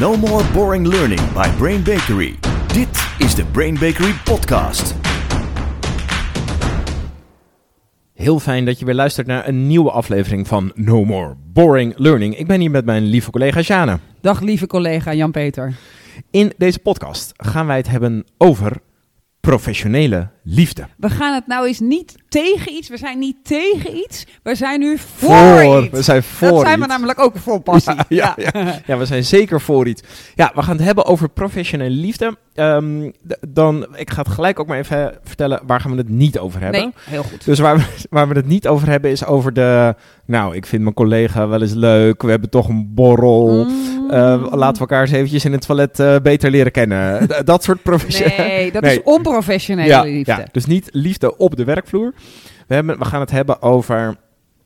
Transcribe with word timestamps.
No 0.00 0.16
more 0.16 0.44
boring 0.52 0.86
learning 0.86 1.20
by 1.32 1.48
Brain 1.58 1.82
Bakery. 1.82 2.34
Dit 2.72 3.08
is 3.18 3.34
de 3.34 3.44
Brain 3.44 3.74
Bakery 3.74 4.12
podcast. 4.24 4.94
Heel 8.14 8.38
fijn 8.38 8.64
dat 8.64 8.78
je 8.78 8.84
weer 8.84 8.94
luistert 8.94 9.26
naar 9.26 9.48
een 9.48 9.66
nieuwe 9.66 9.90
aflevering 9.90 10.46
van 10.46 10.72
No 10.74 11.04
More 11.04 11.34
Boring 11.52 11.92
Learning. 11.96 12.36
Ik 12.38 12.46
ben 12.46 12.60
hier 12.60 12.70
met 12.70 12.84
mijn 12.84 13.02
lieve 13.02 13.30
collega 13.30 13.62
Sjane. 13.62 13.98
Dag 14.20 14.40
lieve 14.40 14.66
collega 14.66 15.14
Jan-Peter. 15.14 15.74
In 16.30 16.52
deze 16.56 16.78
podcast 16.78 17.32
gaan 17.36 17.66
wij 17.66 17.76
het 17.76 17.88
hebben 17.88 18.24
over 18.38 18.72
professionele 19.44 20.28
liefde. 20.42 20.86
We 20.96 21.10
gaan 21.10 21.34
het 21.34 21.46
nou 21.46 21.66
eens 21.66 21.80
niet 21.80 22.14
tegen 22.28 22.72
iets. 22.72 22.88
We 22.88 22.96
zijn 22.96 23.18
niet 23.18 23.36
tegen 23.42 23.96
iets. 23.96 24.26
We 24.42 24.54
zijn 24.54 24.80
nu 24.80 24.98
voor, 24.98 25.82
iets. 25.82 25.90
We 25.90 26.02
zijn 26.02 26.22
voor 26.22 26.48
Dat 26.48 26.60
zijn 26.60 26.78
we 26.78 26.84
iets. 26.84 26.88
namelijk 26.92 27.18
ook 27.18 27.36
vol 27.36 27.58
passie. 27.58 27.94
Ja, 28.08 28.34
ja, 28.36 28.52
ja, 28.86 28.96
we 28.98 29.06
zijn 29.06 29.24
zeker 29.24 29.60
voor 29.60 29.86
iets. 29.88 30.02
Ja, 30.34 30.52
we 30.54 30.62
gaan 30.62 30.76
het 30.76 30.84
hebben 30.84 31.04
over 31.04 31.28
professionele 31.28 31.94
liefde. 31.94 32.36
Ehm, 32.54 33.10
dan, 33.48 33.86
ik 33.96 34.10
ga 34.10 34.22
het 34.22 34.30
gelijk 34.30 34.60
ook 34.60 34.66
maar 34.66 34.78
even 34.78 35.18
vertellen 35.24 35.60
waar 35.66 35.80
gaan 35.80 35.90
we 35.90 35.96
het 35.96 36.08
niet 36.08 36.38
over 36.38 36.60
hebben. 36.60 36.80
Nee, 36.80 36.92
heel 37.04 37.22
goed. 37.22 37.44
Dus 37.44 37.58
waar 37.58 37.76
we, 37.76 37.84
waar 38.10 38.28
we 38.28 38.34
het 38.34 38.46
niet 38.46 38.68
over 38.68 38.88
hebben 38.88 39.10
is 39.10 39.24
over 39.24 39.52
de... 39.52 39.94
Nou, 40.26 40.56
ik 40.56 40.66
vind 40.66 40.82
mijn 40.82 40.94
collega 40.94 41.48
wel 41.48 41.62
eens 41.62 41.72
leuk. 41.74 42.22
We 42.22 42.30
hebben 42.30 42.50
toch 42.50 42.68
een 42.68 42.94
borrel. 42.94 43.64
Mm. 43.64 43.83
Eh, 44.14 44.46
laten 44.50 44.72
we 44.74 44.80
elkaar 44.80 45.00
eens 45.00 45.10
eventjes 45.10 45.44
in 45.44 45.52
het 45.52 45.66
toilet 45.66 46.00
eh, 46.00 46.16
beter 46.22 46.50
leren 46.50 46.72
kennen. 46.72 47.28
Dat 47.44 47.62
soort 47.64 47.82
professionele... 47.82 48.36
Nee, 48.36 48.72
dat 48.72 48.82
Nee. 48.82 48.96
is 48.96 49.02
onprofessionele 49.04 49.88
ja, 49.88 50.02
liefde. 50.02 50.32
ja, 50.32 50.46
dus 50.52 50.66
niet 50.66 50.88
liefde 50.92 51.36
op 51.36 51.56
de 51.56 51.64
werkvloer. 51.64 52.14
We, 52.66 52.74
hebben, 52.74 52.98
we 52.98 53.04
gaan 53.04 53.20
het 53.20 53.30
hebben 53.30 53.62
over 53.62 54.16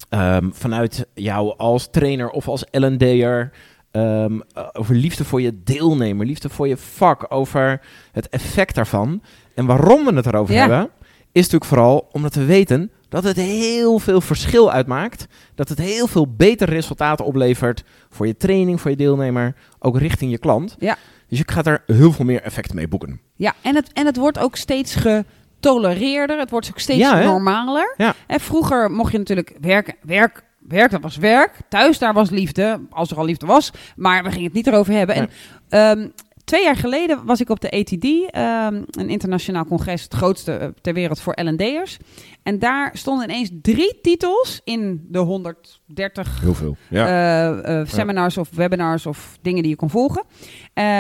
ehm, 0.09 0.49
vanuit 0.53 1.07
jou 1.15 1.55
als 1.57 1.89
trainer 1.91 2.31
of 2.31 2.49
als 2.49 2.65
L&D'er... 2.71 3.51
ehm, 3.91 4.41
eh, 4.55 4.63
over 4.73 4.95
liefde 4.95 5.25
voor 5.25 5.41
je 5.41 5.63
deelnemer, 5.65 6.27
liefde 6.27 6.49
voor 6.49 6.69
je 6.69 6.77
vak, 6.77 7.27
over 7.29 7.81
het 8.13 8.29
effect 8.29 8.75
daarvan. 8.75 9.23
En 9.55 9.67
waarom 9.67 10.05
we 10.05 10.15
het 10.15 10.27
erover 10.27 10.55
Ja. 10.55 10.61
hebben, 10.61 10.91
natuurlijk 11.33 11.65
vooral 11.65 12.09
omdat 12.13 12.35
we 12.35 12.45
weten 12.45 12.91
dat 13.09 13.25
het 13.25 13.37
heel 13.37 13.99
veel 13.99 14.21
verschil 14.21 14.73
uitmaakt. 14.73 15.27
Dat 15.55 15.69
het 15.69 15.79
heel 15.79 16.07
veel 16.07 16.35
betere 16.37 16.73
resultaten 16.73 17.25
oplevert 17.25 17.85
voor 18.11 18.27
je 18.27 18.37
training, 18.37 18.81
voor 18.81 18.91
je 18.91 18.97
deelnemer, 18.97 19.55
ook 19.79 19.99
richting 19.99 20.31
je 20.31 20.39
klant. 20.39 20.77
Ja. 20.79 20.97
Dus 21.29 21.39
je 21.39 21.45
gaat 21.47 21.67
er 21.67 21.83
heel 21.87 22.13
veel 22.13 22.25
meer 22.25 22.43
effect 22.43 22.75
mee 22.75 22.89
boeken. 22.89 23.21
Ja, 23.35 23.55
en 23.63 23.75
het, 23.75 23.93
en 23.93 24.07
het 24.07 24.17
wordt 24.17 24.39
ook 24.39 24.57
steeds 24.57 24.95
getolereerder. 24.95 26.39
Het 26.39 26.51
wordt 26.51 26.69
ook 26.71 26.79
steeds 26.79 26.99
Ja, 26.99 27.23
normaler. 27.23 27.95
Ja. 27.97 28.15
En 28.27 28.41
vroeger 28.41 28.91
mocht 28.91 29.13
je 29.13 29.19
natuurlijk 29.19 29.57
werken. 29.61 29.95
Werk, 30.03 30.43
werk, 30.59 30.91
dat 30.91 31.03
was 31.03 31.17
werk. 31.17 31.53
Thuis, 31.69 31.99
daar 31.99 32.15
was 32.15 32.31
liefde. 32.31 32.81
Als 32.91 33.11
er 33.11 33.17
al 33.17 33.25
liefde 33.25 33.47
was. 33.47 33.73
Maar 33.97 34.23
we 34.23 34.31
gingen 34.31 34.45
het 34.45 34.55
niet 34.55 34.67
erover 34.67 34.93
hebben. 34.93 35.15
En 35.15 35.31
ehm, 35.69 36.09
twee 36.49 36.65
jaar 36.65 36.77
geleden 36.77 37.25
was 37.25 37.41
ik 37.41 37.51
op 37.51 37.61
de 37.61 37.71
ATD. 37.71 38.31
ehm, 38.31 38.83
een 38.91 39.09
internationaal 39.09 39.65
congres. 39.67 40.03
Het 40.03 40.15
grootste 40.15 40.53
eh, 40.53 40.69
ter 40.81 40.95
wereld 40.95 41.21
voor 41.21 41.41
L&D'ers. 41.43 41.97
En 42.43 42.59
daar 42.59 42.91
stonden 42.93 43.31
ineens 43.31 43.51
drie 43.63 43.99
titels 44.03 44.61
in 44.65 45.07
de 45.09 45.19
130 45.19 46.41
Heel 46.41 46.55
veel. 46.55 46.77
Ja. 46.89 47.07
eh, 47.07 47.81
eh, 47.81 47.89
seminars 47.89 48.37
of 48.39 48.49
webinars 48.55 49.07
of 49.07 49.39
dingen 49.43 49.63
die 49.63 49.71
je 49.71 49.77
kon 49.77 49.91
volgen. 49.91 50.25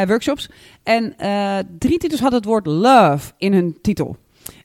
Workshops. 0.06 0.50
En 0.82 1.14
drie 1.78 1.98
titels 1.98 2.20
hadden 2.20 2.38
het 2.38 2.48
woord 2.48 2.66
love 2.66 3.32
in 3.38 3.52
hun 3.52 3.78
titel. 3.80 4.16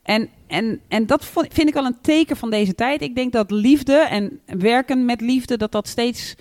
En, 0.04 0.30
en, 0.48 0.80
en 0.88 1.06
dat 1.06 1.32
vind 1.50 1.68
ik 1.68 1.74
wel 1.74 1.86
een 1.86 2.02
teken 2.02 2.38
van 2.38 2.50
deze 2.50 2.76
tijd. 2.76 3.02
Ik 3.02 3.16
denk 3.16 3.32
dat 3.32 3.52
liefde 3.52 3.94
en 3.94 4.40
werken 4.46 5.06
met 5.06 5.22
liefde, 5.22 5.58
dat 5.58 5.72
dat 5.72 5.88
steeds 5.88 6.36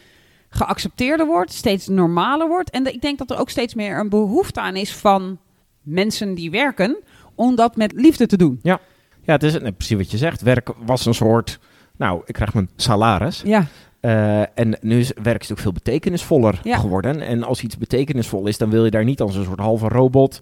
geaccepteerder 0.54 1.26
wordt, 1.26 1.52
steeds 1.52 1.88
normaler 1.88 2.48
wordt. 2.48 2.70
En 2.70 2.86
ik 2.94 3.00
denk 3.00 3.18
dat 3.18 3.30
er 3.30 3.38
ook 3.38 3.50
steeds 3.50 3.74
meer 3.74 3.98
een 3.98 4.08
behoefte 4.08 4.60
aan 4.60 4.76
is 4.76 4.94
van 4.94 5.38
mensen 5.82 6.34
die 6.34 6.50
werken, 6.50 6.96
om 7.34 7.54
dat 7.56 7.76
met 7.76 7.92
liefde 7.92 8.26
te 8.26 8.36
doen. 8.36 8.58
Ja, 8.62 8.80
het 9.24 9.42
is 9.42 9.58
nee, 9.58 9.72
precies 9.72 9.96
wat 9.96 10.10
je 10.10 10.16
zegt. 10.16 10.42
Werk 10.42 10.70
was 10.84 11.06
een 11.06 11.14
soort, 11.14 11.58
nou, 11.96 12.22
ik 12.26 12.34
krijg 12.34 12.54
mijn 12.54 12.68
salaris. 12.76 13.42
Ja, 13.44 13.66
Eh, 14.00 14.58
en 14.58 14.78
nu 14.80 14.98
is 14.98 15.08
werk 15.14 15.24
natuurlijk 15.26 15.60
veel 15.60 15.72
betekenisvoller 15.72 16.60
Ja. 16.62 16.76
geworden. 16.78 17.20
En 17.20 17.42
als 17.42 17.62
iets 17.62 17.78
betekenisvol 17.78 18.46
is, 18.46 18.58
dan 18.58 18.70
wil 18.70 18.84
je 18.84 18.90
daar 18.90 19.04
niet 19.04 19.20
als 19.20 19.36
een 19.36 19.44
soort 19.44 19.58
halve 19.58 19.88
robot 19.88 20.40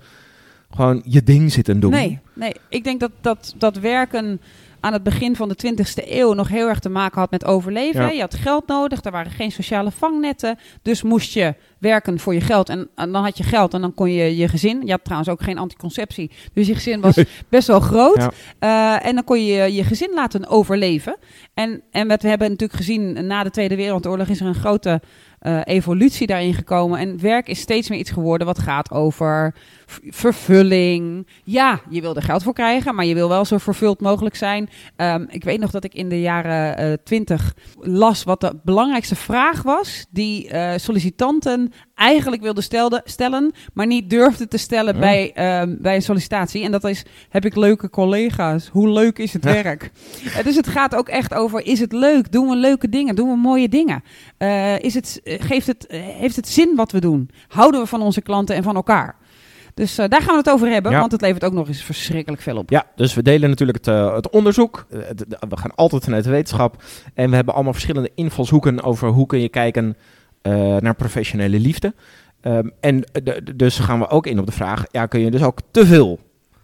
gewoon 0.70 1.02
je 1.04 1.22
ding 1.22 1.52
zitten 1.52 1.80
doen. 1.80 1.90
Nee, 1.90 2.18
nee, 2.32 2.52
ik 2.68 2.84
denk 2.84 3.00
dat, 3.00 3.10
dat, 3.20 3.54
dat 3.58 3.76
werken 3.78 4.40
aan 4.80 4.92
het 4.92 5.02
begin 5.02 5.36
van 5.36 5.48
de 5.48 5.56
20e 5.66 6.08
eeuw 6.08 6.32
nog 6.32 6.48
heel 6.48 6.68
erg 6.68 6.78
te 6.78 6.88
maken 6.88 7.20
had 7.20 7.30
met 7.30 7.44
overleven. 7.44 8.02
Ja. 8.02 8.10
Je 8.10 8.20
had 8.20 8.34
geld 8.34 8.66
nodig, 8.66 9.04
er 9.04 9.10
waren 9.10 9.32
geen 9.32 9.52
sociale 9.52 9.90
vangnetten. 9.90 10.58
Dus 10.82 11.02
moest 11.02 11.32
je 11.32 11.54
werken 11.78 12.18
voor 12.18 12.34
je 12.34 12.40
geld. 12.40 12.68
En, 12.68 12.88
en 12.94 13.12
dan 13.12 13.22
had 13.22 13.38
je 13.38 13.44
geld 13.44 13.74
en 13.74 13.80
dan 13.80 13.94
kon 13.94 14.12
je 14.12 14.36
je 14.36 14.48
gezin. 14.48 14.82
Je 14.84 14.90
had 14.90 15.04
trouwens 15.04 15.30
ook 15.30 15.42
geen 15.42 15.58
anticonceptie. 15.58 16.30
Dus 16.52 16.66
je 16.66 16.74
gezin 16.74 17.00
was 17.00 17.24
best 17.48 17.66
wel 17.66 17.80
groot. 17.80 18.16
Ja. 18.16 18.30
Eh, 18.58 19.06
en 19.08 19.14
dan 19.14 19.24
kon 19.24 19.44
je 19.44 19.74
je 19.74 19.84
gezin 19.84 20.10
laten 20.14 20.48
overleven. 20.48 21.16
En, 21.54 21.82
en 21.90 22.08
wat 22.08 22.22
we 22.22 22.28
hebben 22.28 22.48
natuurlijk 22.48 22.78
gezien 22.78 23.26
na 23.26 23.42
de 23.42 23.50
Tweede 23.50 23.76
Wereldoorlog 23.76 24.28
is 24.28 24.40
er 24.40 24.46
een 24.46 24.54
grote 24.54 25.00
eh, 25.40 25.60
evolutie 25.64 26.26
daarin 26.26 26.54
gekomen. 26.54 26.98
En 26.98 27.20
werk 27.20 27.48
is 27.48 27.60
steeds 27.60 27.88
meer 27.88 27.98
iets 27.98 28.10
geworden 28.10 28.46
wat 28.46 28.58
gaat 28.58 28.90
over 28.90 29.54
vervulling. 30.08 31.26
Ja, 31.44 31.80
je 31.88 32.00
wil 32.00 32.16
er 32.16 32.22
geld 32.22 32.42
voor 32.42 32.52
krijgen, 32.52 32.94
maar 32.94 33.04
je 33.04 33.14
wil 33.14 33.28
wel 33.28 33.44
zo 33.44 33.58
vervuld 33.58 34.00
mogelijk 34.00 34.34
zijn. 34.36 34.68
Ehm, 34.96 35.24
ik 35.28 35.44
weet 35.44 35.60
nog 35.60 35.70
dat 35.70 35.84
ik 35.84 35.94
in 35.94 36.08
de 36.08 36.20
jaren 36.20 36.76
eh, 36.76 36.92
twintig 37.04 37.54
las 37.80 38.24
wat 38.24 38.40
de 38.40 38.58
belangrijkste 38.64 39.16
vraag 39.16 39.62
was 39.62 40.06
die 40.10 40.48
eh, 40.48 40.78
sollicitanten 40.78 41.72
eigenlijk 41.94 42.42
wilden 42.42 42.62
stelde, 42.62 43.00
stellen, 43.04 43.52
maar 43.74 43.86
niet 43.86 44.10
durfden 44.10 44.48
te 44.48 44.58
stellen 44.58 44.94
Ja. 44.94 45.00
bij, 45.00 45.32
ehm, 45.34 45.76
bij 45.78 45.94
een 45.94 46.02
sollicitatie. 46.02 46.64
En 46.64 46.70
dat 46.70 46.84
is, 46.84 47.04
heb 47.28 47.44
ik 47.44 47.56
leuke 47.56 47.90
collega's? 47.90 48.68
Hoe 48.72 48.88
leuk 48.88 49.18
is 49.18 49.32
het 49.32 49.44
werk? 49.44 49.90
Dus 50.44 50.56
het 50.56 50.66
gaat 50.68 50.94
ook 50.94 51.08
echt 51.08 51.34
over, 51.34 51.66
is 51.66 51.80
het 51.80 51.92
leuk? 51.92 52.32
Doen 52.32 52.48
we 52.48 52.56
leuke 52.56 52.88
dingen? 52.88 53.14
Doen 53.14 53.28
we 53.28 53.36
mooie 53.36 53.68
dingen? 53.68 54.02
Is 54.80 54.94
het, 54.94 55.20
geeft 55.38 55.66
het, 55.66 55.86
eh, 55.86 56.00
heeft 56.02 56.36
het 56.36 56.48
zin 56.48 56.76
wat 56.76 56.92
we 56.92 57.00
doen? 57.00 57.30
Houden 57.48 57.80
we 57.80 57.86
van 57.86 58.02
onze 58.02 58.20
klanten 58.22 58.56
en 58.56 58.62
van 58.62 58.74
elkaar? 58.74 59.16
Dus 59.74 59.98
eh, 59.98 60.08
daar 60.08 60.20
gaan 60.22 60.32
we 60.32 60.38
het 60.38 60.50
over 60.50 60.68
hebben, 60.68 60.92
Ja. 60.92 60.98
want 61.00 61.12
het 61.12 61.20
levert 61.20 61.44
ook 61.44 61.52
nog 61.52 61.68
eens 61.68 61.82
verschrikkelijk 61.82 62.42
veel 62.42 62.56
op. 62.56 62.70
Ja, 62.70 62.86
dus 62.96 63.14
we 63.14 63.22
delen 63.22 63.48
natuurlijk 63.50 63.78
het, 63.78 63.88
eh, 63.94 64.14
het 64.14 64.30
onderzoek. 64.30 64.86
Eh, 64.90 64.98
we 65.48 65.56
gaan 65.56 65.74
altijd 65.74 66.04
vanuit 66.04 66.24
de 66.24 66.30
wetenschap. 66.30 66.82
En 67.14 67.30
we 67.30 67.36
hebben 67.36 67.54
allemaal 67.54 67.72
verschillende 67.72 68.10
invalshoeken 68.14 68.82
over 68.82 69.08
hoe 69.08 69.26
kun 69.26 69.40
je 69.40 69.48
kijken 69.48 69.96
eh, 70.42 70.76
naar 70.76 70.94
professionele 70.94 71.58
liefde. 71.60 71.94
Ehm, 72.40 72.68
en 72.80 73.04
eh, 73.04 73.24
de- 73.24 73.56
dus 73.56 73.78
gaan 73.78 73.98
we 73.98 74.08
ook 74.08 74.26
in 74.26 74.38
op 74.38 74.46
de 74.46 74.52
vraag, 74.52 74.84
ja, 74.90 75.06
kun 75.06 75.20
je 75.20 75.30
dus 75.30 75.42
ook 75.42 75.58
te 75.70 75.86
veel 75.86 76.18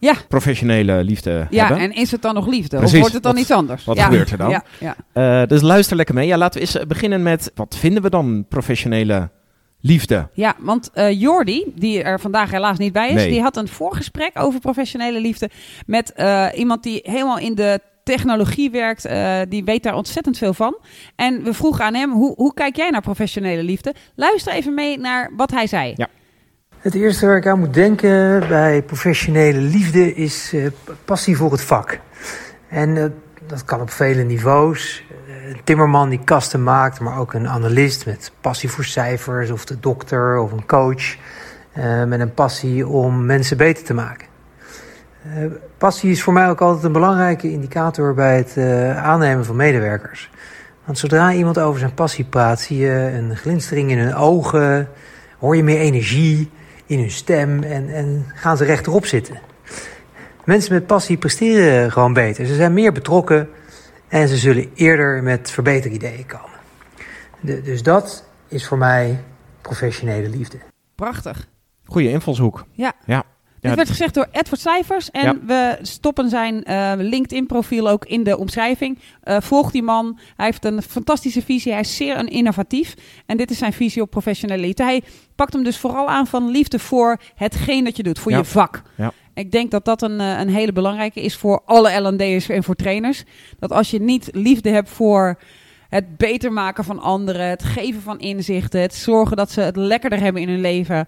Ja. 0.06 0.15
professionele 0.28 1.05
liefde 1.05 1.47
Ja, 1.50 1.67
hebben? 1.67 1.84
en 1.84 1.93
is 1.94 2.11
het 2.11 2.22
dan 2.22 2.34
nog 2.34 2.47
liefde? 2.47 2.77
Precies. 2.77 2.94
Of 2.94 3.00
wordt 3.00 3.15
het 3.15 3.22
dan 3.22 3.33
Wat- 3.33 3.41
iets 3.41 3.50
anders? 3.50 3.84
wat 3.84 3.97
Ja. 3.97 4.05
gebeurt 4.05 4.31
er 4.31 4.39
dan? 4.39 4.62
Ja. 4.81 4.97
Eh, 5.12 5.49
dus 5.49 5.61
luister 5.62 5.97
lekker 5.97 6.15
mee. 6.15 6.27
Ja, 6.27 6.37
laten 6.37 6.61
we 6.61 6.67
eens 6.67 6.77
eh, 6.77 6.87
beginnen 6.87 7.22
met, 7.22 7.50
wat 7.55 7.77
vinden 7.78 8.03
we 8.03 8.11
dan 8.11 8.45
professionele 8.49 9.31
liefde? 9.81 10.28
Ja, 10.33 10.55
want 10.59 10.91
eh 10.95 11.21
Jordi, 11.21 11.65
die 11.75 12.03
er 12.03 12.21
vandaag 12.21 12.50
helaas 12.50 12.78
niet 12.78 12.93
bij 12.93 13.09
is, 13.09 13.15
Nee. 13.15 13.28
die 13.31 13.41
had 13.43 13.56
een 13.56 13.69
voorgesprek 13.69 14.31
over 14.34 14.61
professionele 14.61 15.21
liefde 15.21 15.50
met 15.87 16.12
iemand 16.55 16.83
die 16.83 17.00
helemaal 17.03 17.39
in 17.39 17.55
de 17.55 17.81
technologie 18.05 18.71
werkt. 18.71 19.09
die 19.50 19.65
weet 19.65 19.83
daar 19.83 19.95
ontzettend 19.95 20.39
veel 20.39 20.55
van. 20.55 20.77
En 21.16 21.43
we 21.45 21.53
vroegen 21.55 21.84
aan 21.84 21.95
hem, 21.95 22.12
hoe, 22.12 22.34
hoe 22.37 22.55
kijk 22.55 22.77
jij 22.77 22.91
naar 22.91 23.00
professionele 23.03 23.62
liefde? 23.62 23.95
Luister 24.15 24.53
even 24.53 24.75
mee 24.75 24.99
naar 24.99 25.31
wat 25.37 25.50
hij 25.50 25.66
zei. 25.66 25.93
Ja. 25.97 26.09
Het 26.87 26.95
eerste 26.95 27.27
waar 27.27 27.37
ik 27.37 27.47
aan 27.47 27.59
moet 27.59 27.75
denken 27.75 28.49
bij 28.49 28.83
professionele 28.83 29.59
liefde 29.59 30.15
is 30.15 30.53
eh, 30.53 30.67
passie 31.05 31.37
voor 31.37 31.53
het 31.53 31.61
vak. 31.61 31.99
En 32.69 32.97
eh, 32.97 33.05
dat 33.47 33.65
kan 33.65 33.81
op 33.81 33.91
vele 33.91 34.23
niveaus. 34.23 35.05
Eh, 35.29 35.49
Een 35.51 35.61
timmerman 35.65 36.09
die 36.09 36.21
kasten 36.25 36.63
maakt, 36.63 37.01
maar 37.01 37.19
ook 37.19 37.33
een 37.33 37.49
analist 37.49 38.07
met 38.07 38.33
passie 38.41 38.71
voor 38.71 38.85
cijfers, 38.85 39.51
of 39.51 39.65
de 39.65 39.81
dokter 39.81 40.39
of 40.39 40.53
een 40.53 40.66
coach 40.66 41.16
met 42.07 42.21
een 42.21 42.34
passie 42.34 42.87
om 42.87 43.27
mensen 43.27 43.57
beter 43.57 43.84
te 43.84 43.95
maken. 43.95 44.27
Passie 45.78 46.10
is 46.10 46.22
voor 46.22 46.33
mij 46.33 46.49
ook 46.49 46.60
altijd 46.60 46.84
een 46.84 46.93
belangrijke 46.93 47.51
indicator 47.51 48.15
bij 48.15 48.37
het 48.37 48.57
aannemen 48.97 49.45
van 49.45 49.57
medewerkers. 49.57 50.31
Want 50.84 50.99
zodra 50.99 51.33
iemand 51.33 51.59
over 51.59 51.78
zijn 51.78 51.95
passie 51.95 52.25
praat, 52.25 52.60
zie 52.60 52.78
je 52.78 53.10
een 53.15 53.37
glinstering 53.37 53.91
in 53.91 53.99
hun 53.99 54.15
ogen, 54.15 54.89
hoor 55.39 55.57
je 55.57 55.63
meer 55.65 55.78
energie 55.78 56.51
in 56.86 56.98
hun 56.98 57.10
stem 57.10 57.62
en, 57.62 57.94
en 57.94 58.27
gaan 58.34 58.56
ze 58.56 58.65
rechterop 58.65 59.06
zitten. 59.06 59.41
Mensen 60.44 60.72
met 60.74 60.86
passie 60.86 61.16
presteren 61.16 61.92
gewoon 61.92 62.12
beter. 62.12 62.47
Ze 62.47 62.54
zijn 62.54 62.72
meer 62.72 62.92
betrokken 62.92 63.48
en 64.09 64.28
ze 64.28 64.36
zullen 64.36 64.71
eerder 64.74 65.22
met 65.22 65.50
verbeterideeën 65.50 66.27
komen. 66.27 66.59
De- 67.41 67.62
dus 67.62 67.83
dat 67.83 68.24
is 68.48 68.66
voor 68.66 68.78
mij 68.78 69.24
professionele 69.62 70.28
liefde. 70.28 70.59
Prachtig. 70.94 71.48
Goeie 71.84 72.10
invalshoek. 72.10 72.65
Ja. 72.72 72.92
ja. 73.04 73.24
Dit 73.66 73.77
werd 73.77 73.89
gezegd 73.89 74.15
door 74.15 74.27
Edward 74.33 74.60
Cijfers. 74.60 75.10
En 75.10 75.22
Ja. 75.24 75.36
we 75.47 75.78
stoppen 75.83 76.28
zijn 76.28 76.65
eh, 76.65 76.92
LinkedIn-profiel 76.97 77.89
ook 77.89 78.04
in 78.04 78.24
de 78.24 78.39
omschrijving. 78.39 78.98
Eh, 79.22 79.36
volg 79.41 79.71
die 79.71 79.83
man. 79.83 80.18
Hij 80.36 80.47
heeft 80.47 80.65
een 80.65 80.83
fantastische 80.83 81.42
visie. 81.42 81.72
Hij 81.72 81.80
is 81.80 81.97
zeer 81.97 82.18
een 82.18 82.28
innovatief. 82.28 82.95
En 83.27 83.36
dit 83.36 83.51
is 83.51 83.59
zijn 83.59 83.72
visie 83.72 84.03
op 84.03 84.10
professionele 84.10 84.63
liefde. 84.63 84.83
Hij 84.83 85.03
pakt 85.34 85.53
hem 85.53 85.63
dus 85.65 85.78
vooral 85.78 86.09
aan 86.09 86.27
van 86.27 86.48
liefde 86.51 86.78
voor 86.78 87.21
hetgeen 87.34 87.84
dat 87.84 87.97
je 87.97 88.03
doet. 88.03 88.18
Voor 88.18 88.33
Ja. 88.33 88.39
je 88.39 88.45
vak. 88.45 88.83
Ja. 88.97 89.13
Ik 89.34 89.53
denk 89.53 89.71
dat 89.71 89.84
dat 89.84 90.03
een, 90.03 90.21
eh, 90.21 90.39
een 90.39 90.48
hele 90.48 90.72
belangrijke 90.72 91.21
is 91.21 91.36
voor 91.36 91.62
alle 91.65 92.01
L&D'ers 92.01 92.48
en 92.48 92.62
voor 92.65 92.74
trainers. 92.74 93.24
Dat 93.59 93.72
als 93.72 93.91
je 93.91 94.01
niet 94.01 94.28
liefde 94.33 94.71
hebt 94.71 94.89
voor 94.91 95.39
het 95.89 96.16
beter 96.16 96.53
maken 96.53 96.84
van 96.84 97.01
anderen, 97.01 97.48
het 97.48 97.62
geven 97.65 98.01
van 98.03 98.19
inzichten, 98.19 98.80
het 98.80 98.95
zorgen 98.95 99.36
dat 99.36 99.51
ze 99.51 99.60
het 99.60 99.77
lekkerder 99.77 100.21
hebben 100.21 100.42
in 100.42 100.48
hun 100.48 100.60
leven. 100.60 101.07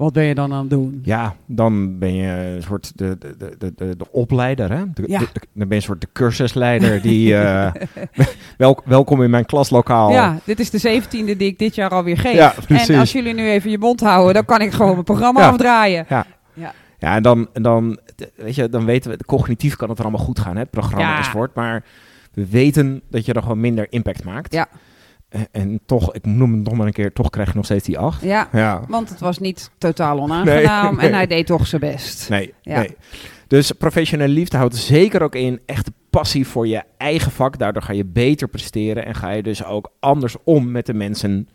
Wat 0.00 0.12
ben 0.12 0.24
je 0.24 0.34
dan 0.34 0.52
aan 0.52 0.60
het 0.60 0.70
doen? 0.70 1.00
Ja, 1.04 1.36
dan 1.46 1.98
ben 1.98 2.14
je 2.14 2.26
een 2.56 2.62
soort 2.62 2.92
de, 2.98 3.16
de, 3.18 3.34
de, 3.38 3.54
de, 3.58 3.72
de, 3.76 3.96
de 3.96 4.06
opleider, 4.12 4.72
hè? 4.72 4.82
De, 4.94 5.02
Ja. 5.06 5.18
de- 5.18 5.28
de- 5.32 5.40
dan 5.40 5.48
ben 5.54 5.68
je 5.68 5.74
een 5.74 5.82
soort 5.82 6.00
de 6.00 6.08
cursusleider 6.12 7.02
die... 7.02 7.34
eh, 7.36 7.72
wel, 8.58 8.80
welkom 8.84 9.22
in 9.22 9.30
mijn 9.30 9.46
klaslokaal. 9.46 10.10
Ja, 10.12 10.38
dit 10.44 10.60
is 10.60 10.70
de 10.70 10.78
zeventiende 10.78 11.36
die 11.36 11.48
ik 11.48 11.58
dit 11.58 11.74
jaar 11.74 11.90
alweer 11.90 12.18
geef. 12.18 12.34
Ja, 12.34 12.54
precies. 12.66 12.88
en 12.88 12.98
als 12.98 13.12
jullie 13.12 13.34
nu 13.34 13.48
even 13.50 13.70
je 13.70 13.78
mond 13.78 14.00
houden, 14.00 14.34
dan 14.34 14.44
kan 14.44 14.60
ik 14.60 14.72
gewoon 14.72 14.92
mijn 14.92 15.04
programma 15.04 15.40
Ja. 15.40 15.48
afdraaien. 15.48 16.06
Ja, 16.98 17.14
en 17.14 17.22
dan, 17.22 17.48
en 17.52 17.62
dan, 17.62 17.98
weet 18.36 18.54
je, 18.54 18.68
dan 18.68 18.84
weten 18.84 19.10
we, 19.10 19.24
cognitief 19.26 19.76
kan 19.76 19.88
het 19.88 19.98
er 19.98 20.04
allemaal 20.04 20.24
goed 20.24 20.38
gaan, 20.38 20.54
hè, 20.54 20.60
het 20.60 20.70
programma 20.70 21.10
Ja. 21.10 21.16
enzovoort. 21.18 21.54
Maar 21.54 21.84
we 22.32 22.46
weten 22.48 23.02
dat 23.10 23.24
je 23.26 23.32
er 23.32 23.42
gewoon 23.42 23.60
minder 23.60 23.86
impact 23.90 24.24
maakt. 24.24 24.52
Ja. 24.52 24.66
En, 25.30 25.48
en 25.52 25.80
toch, 25.86 26.12
ik 26.14 26.26
noem 26.26 26.52
het 26.52 26.62
nog 26.64 26.74
maar 26.74 26.86
een 26.86 26.92
keer, 26.92 27.12
toch 27.12 27.30
krijg 27.30 27.48
je 27.48 27.54
nog 27.54 27.64
steeds 27.64 27.84
die 27.84 27.98
acht. 27.98 28.22
Ja, 28.22 28.48
Ja. 28.52 28.82
want 28.88 29.08
het 29.08 29.20
was 29.20 29.38
niet 29.38 29.70
totaal 29.78 30.20
onaangenaam 30.20 30.94
Nee, 30.94 31.04
en 31.04 31.10
nee. 31.10 31.14
hij 31.14 31.26
deed 31.26 31.46
toch 31.46 31.66
zijn 31.66 31.80
best. 31.80 32.28
Nee, 32.28 32.54
Ja. 32.62 32.78
nee. 32.78 32.96
Dus 33.46 33.70
professionele 33.72 34.32
liefde 34.32 34.56
houdt 34.56 34.74
er 34.74 34.80
zeker 34.80 35.22
ook 35.22 35.34
in 35.34 35.60
echte 35.66 35.92
passie 36.10 36.46
voor 36.46 36.66
je 36.66 36.82
eigen 36.98 37.32
vak. 37.32 37.58
Daardoor 37.58 37.82
ga 37.82 37.92
je 37.92 38.04
beter 38.04 38.48
presteren 38.48 39.04
en 39.06 39.14
ga 39.14 39.30
je 39.30 39.42
dus 39.42 39.64
ook 39.64 39.92
anders 40.00 40.36
om 40.44 40.70
met 40.70 40.86
de 40.86 40.94
mensen 40.94 41.48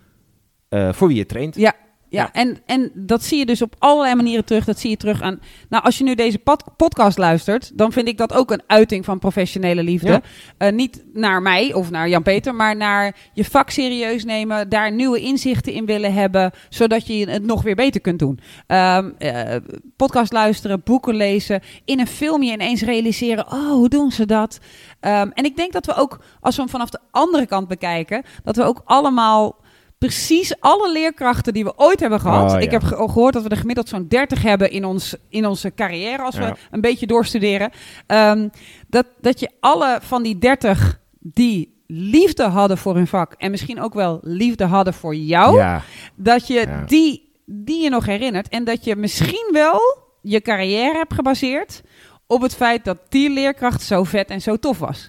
eh, 0.70 0.94
voor 0.94 1.08
wie 1.08 1.18
je 1.18 1.26
traint. 1.26 1.56
Ja, 1.56 1.74
ja. 2.16 2.30
En, 2.34 2.58
en 2.66 2.92
dat 2.94 3.24
zie 3.24 3.38
je 3.38 3.46
dus 3.46 3.62
op 3.62 3.76
allerlei 3.80 4.16
manieren 4.16 4.46
terug. 4.46 4.66
Dat 4.66 4.80
zie 4.80 4.90
je 4.90 4.98
terug 4.98 5.22
aan. 5.22 5.40
Nou, 5.70 5.84
als 5.84 5.98
je 5.98 6.04
nu 6.04 6.16
deze 6.16 6.40
pod- 6.40 6.64
podcast 6.78 7.18
luistert, 7.18 7.78
dan 7.78 7.92
vind 7.92 8.08
ik 8.08 8.18
dat 8.18 8.34
ook 8.34 8.52
een 8.52 8.64
uiting 8.68 9.06
van 9.06 9.20
professionele 9.20 9.84
liefde. 9.84 10.08
Ja. 10.08 10.22
Eh, 10.58 10.72
niet 10.72 11.04
naar 11.14 11.42
mij 11.42 11.74
of 11.74 11.90
naar 11.90 12.10
Jan-Peter, 12.10 12.56
maar 12.56 12.76
naar 12.76 13.16
je 13.34 13.46
vak 13.46 13.70
serieus 13.70 14.24
nemen, 14.24 14.70
daar 14.70 14.92
nieuwe 14.92 15.20
inzichten 15.20 15.74
in 15.74 15.86
willen 15.86 16.14
hebben, 16.14 16.52
zodat 16.70 17.08
je 17.08 17.30
het 17.30 17.44
nog 17.44 17.62
weer 17.62 17.76
beter 17.76 18.02
kunt 18.02 18.20
doen. 18.20 18.40
Ehm, 18.68 19.10
eh, 19.18 19.56
podcast 19.96 20.32
luisteren, 20.32 20.82
boeken 20.84 21.16
lezen, 21.16 21.62
in 21.86 22.00
een 22.00 22.08
filmje 22.08 22.52
ineens 22.52 22.82
realiseren: 22.82 23.46
oh, 23.46 23.70
hoe 23.70 23.90
doen 23.90 24.12
ze 24.12 24.26
dat? 24.26 24.60
Ehm, 25.00 25.30
en 25.34 25.46
ik 25.46 25.56
denk 25.56 25.72
dat 25.74 25.86
we 25.86 25.96
ook, 25.96 26.20
als 26.42 26.56
we 26.56 26.62
hem 26.62 26.72
vanaf 26.72 26.90
de 26.90 27.00
andere 27.12 27.46
kant 27.46 27.68
bekijken, 27.68 28.24
dat 28.44 28.56
we 28.56 28.64
ook 28.64 28.82
allemaal 28.86 29.64
precies 29.98 30.60
alle 30.60 30.92
leerkrachten 30.92 31.54
die 31.54 31.64
we 31.64 31.74
ooit 31.78 32.00
hebben 32.00 32.20
gehad. 32.20 32.44
Oh, 32.52 32.58
ja. 32.60 32.64
Ik 32.66 32.72
heb 32.72 32.84
ge- 32.84 32.96
gehoord 32.96 33.34
dat 33.34 33.44
we 33.44 33.50
er 33.50 33.58
gemiddeld 33.58 33.90
zo'n 33.90 34.08
30 34.08 34.42
hebben 34.42 34.72
in, 34.72 34.86
ons, 34.86 35.16
in 35.30 35.46
onze 35.46 35.74
carrière, 35.74 36.24
als 36.24 36.36
Ja. 36.36 36.42
we 36.52 36.56
een 36.72 36.82
beetje 36.82 37.08
doorstuderen. 37.08 37.72
Ehm, 38.08 38.48
dat, 38.88 39.06
dat 39.22 39.40
je 39.40 39.50
alle 39.60 40.00
van 40.02 40.24
die 40.24 40.38
30 40.38 41.00
die 41.20 41.74
liefde 41.88 42.44
hadden 42.44 42.78
voor 42.78 42.96
hun 42.96 43.08
vak 43.08 43.34
en 43.38 43.52
misschien 43.52 43.82
ook 43.82 43.94
wel 43.94 44.20
liefde 44.22 44.66
hadden 44.66 44.94
voor 44.94 45.16
jou, 45.16 45.58
Ja, 45.58 45.82
dat 46.16 46.48
je 46.48 46.54
Ja. 46.54 46.84
die, 46.88 47.32
die 47.46 47.84
je 47.84 47.90
nog 47.90 48.06
herinnert 48.06 48.50
en 48.50 48.64
dat 48.64 48.84
je 48.84 48.96
misschien 48.96 49.50
wel 49.52 49.82
je 50.22 50.42
carrière 50.42 50.98
hebt 50.98 51.14
gebaseerd 51.14 51.82
op 52.28 52.42
het 52.42 52.56
feit 52.56 52.86
dat 52.86 52.98
die 53.10 53.30
leerkracht 53.30 53.82
zo 53.82 54.04
vet 54.04 54.30
en 54.30 54.42
zo 54.42 54.58
tof 54.58 54.80
was. 54.80 55.08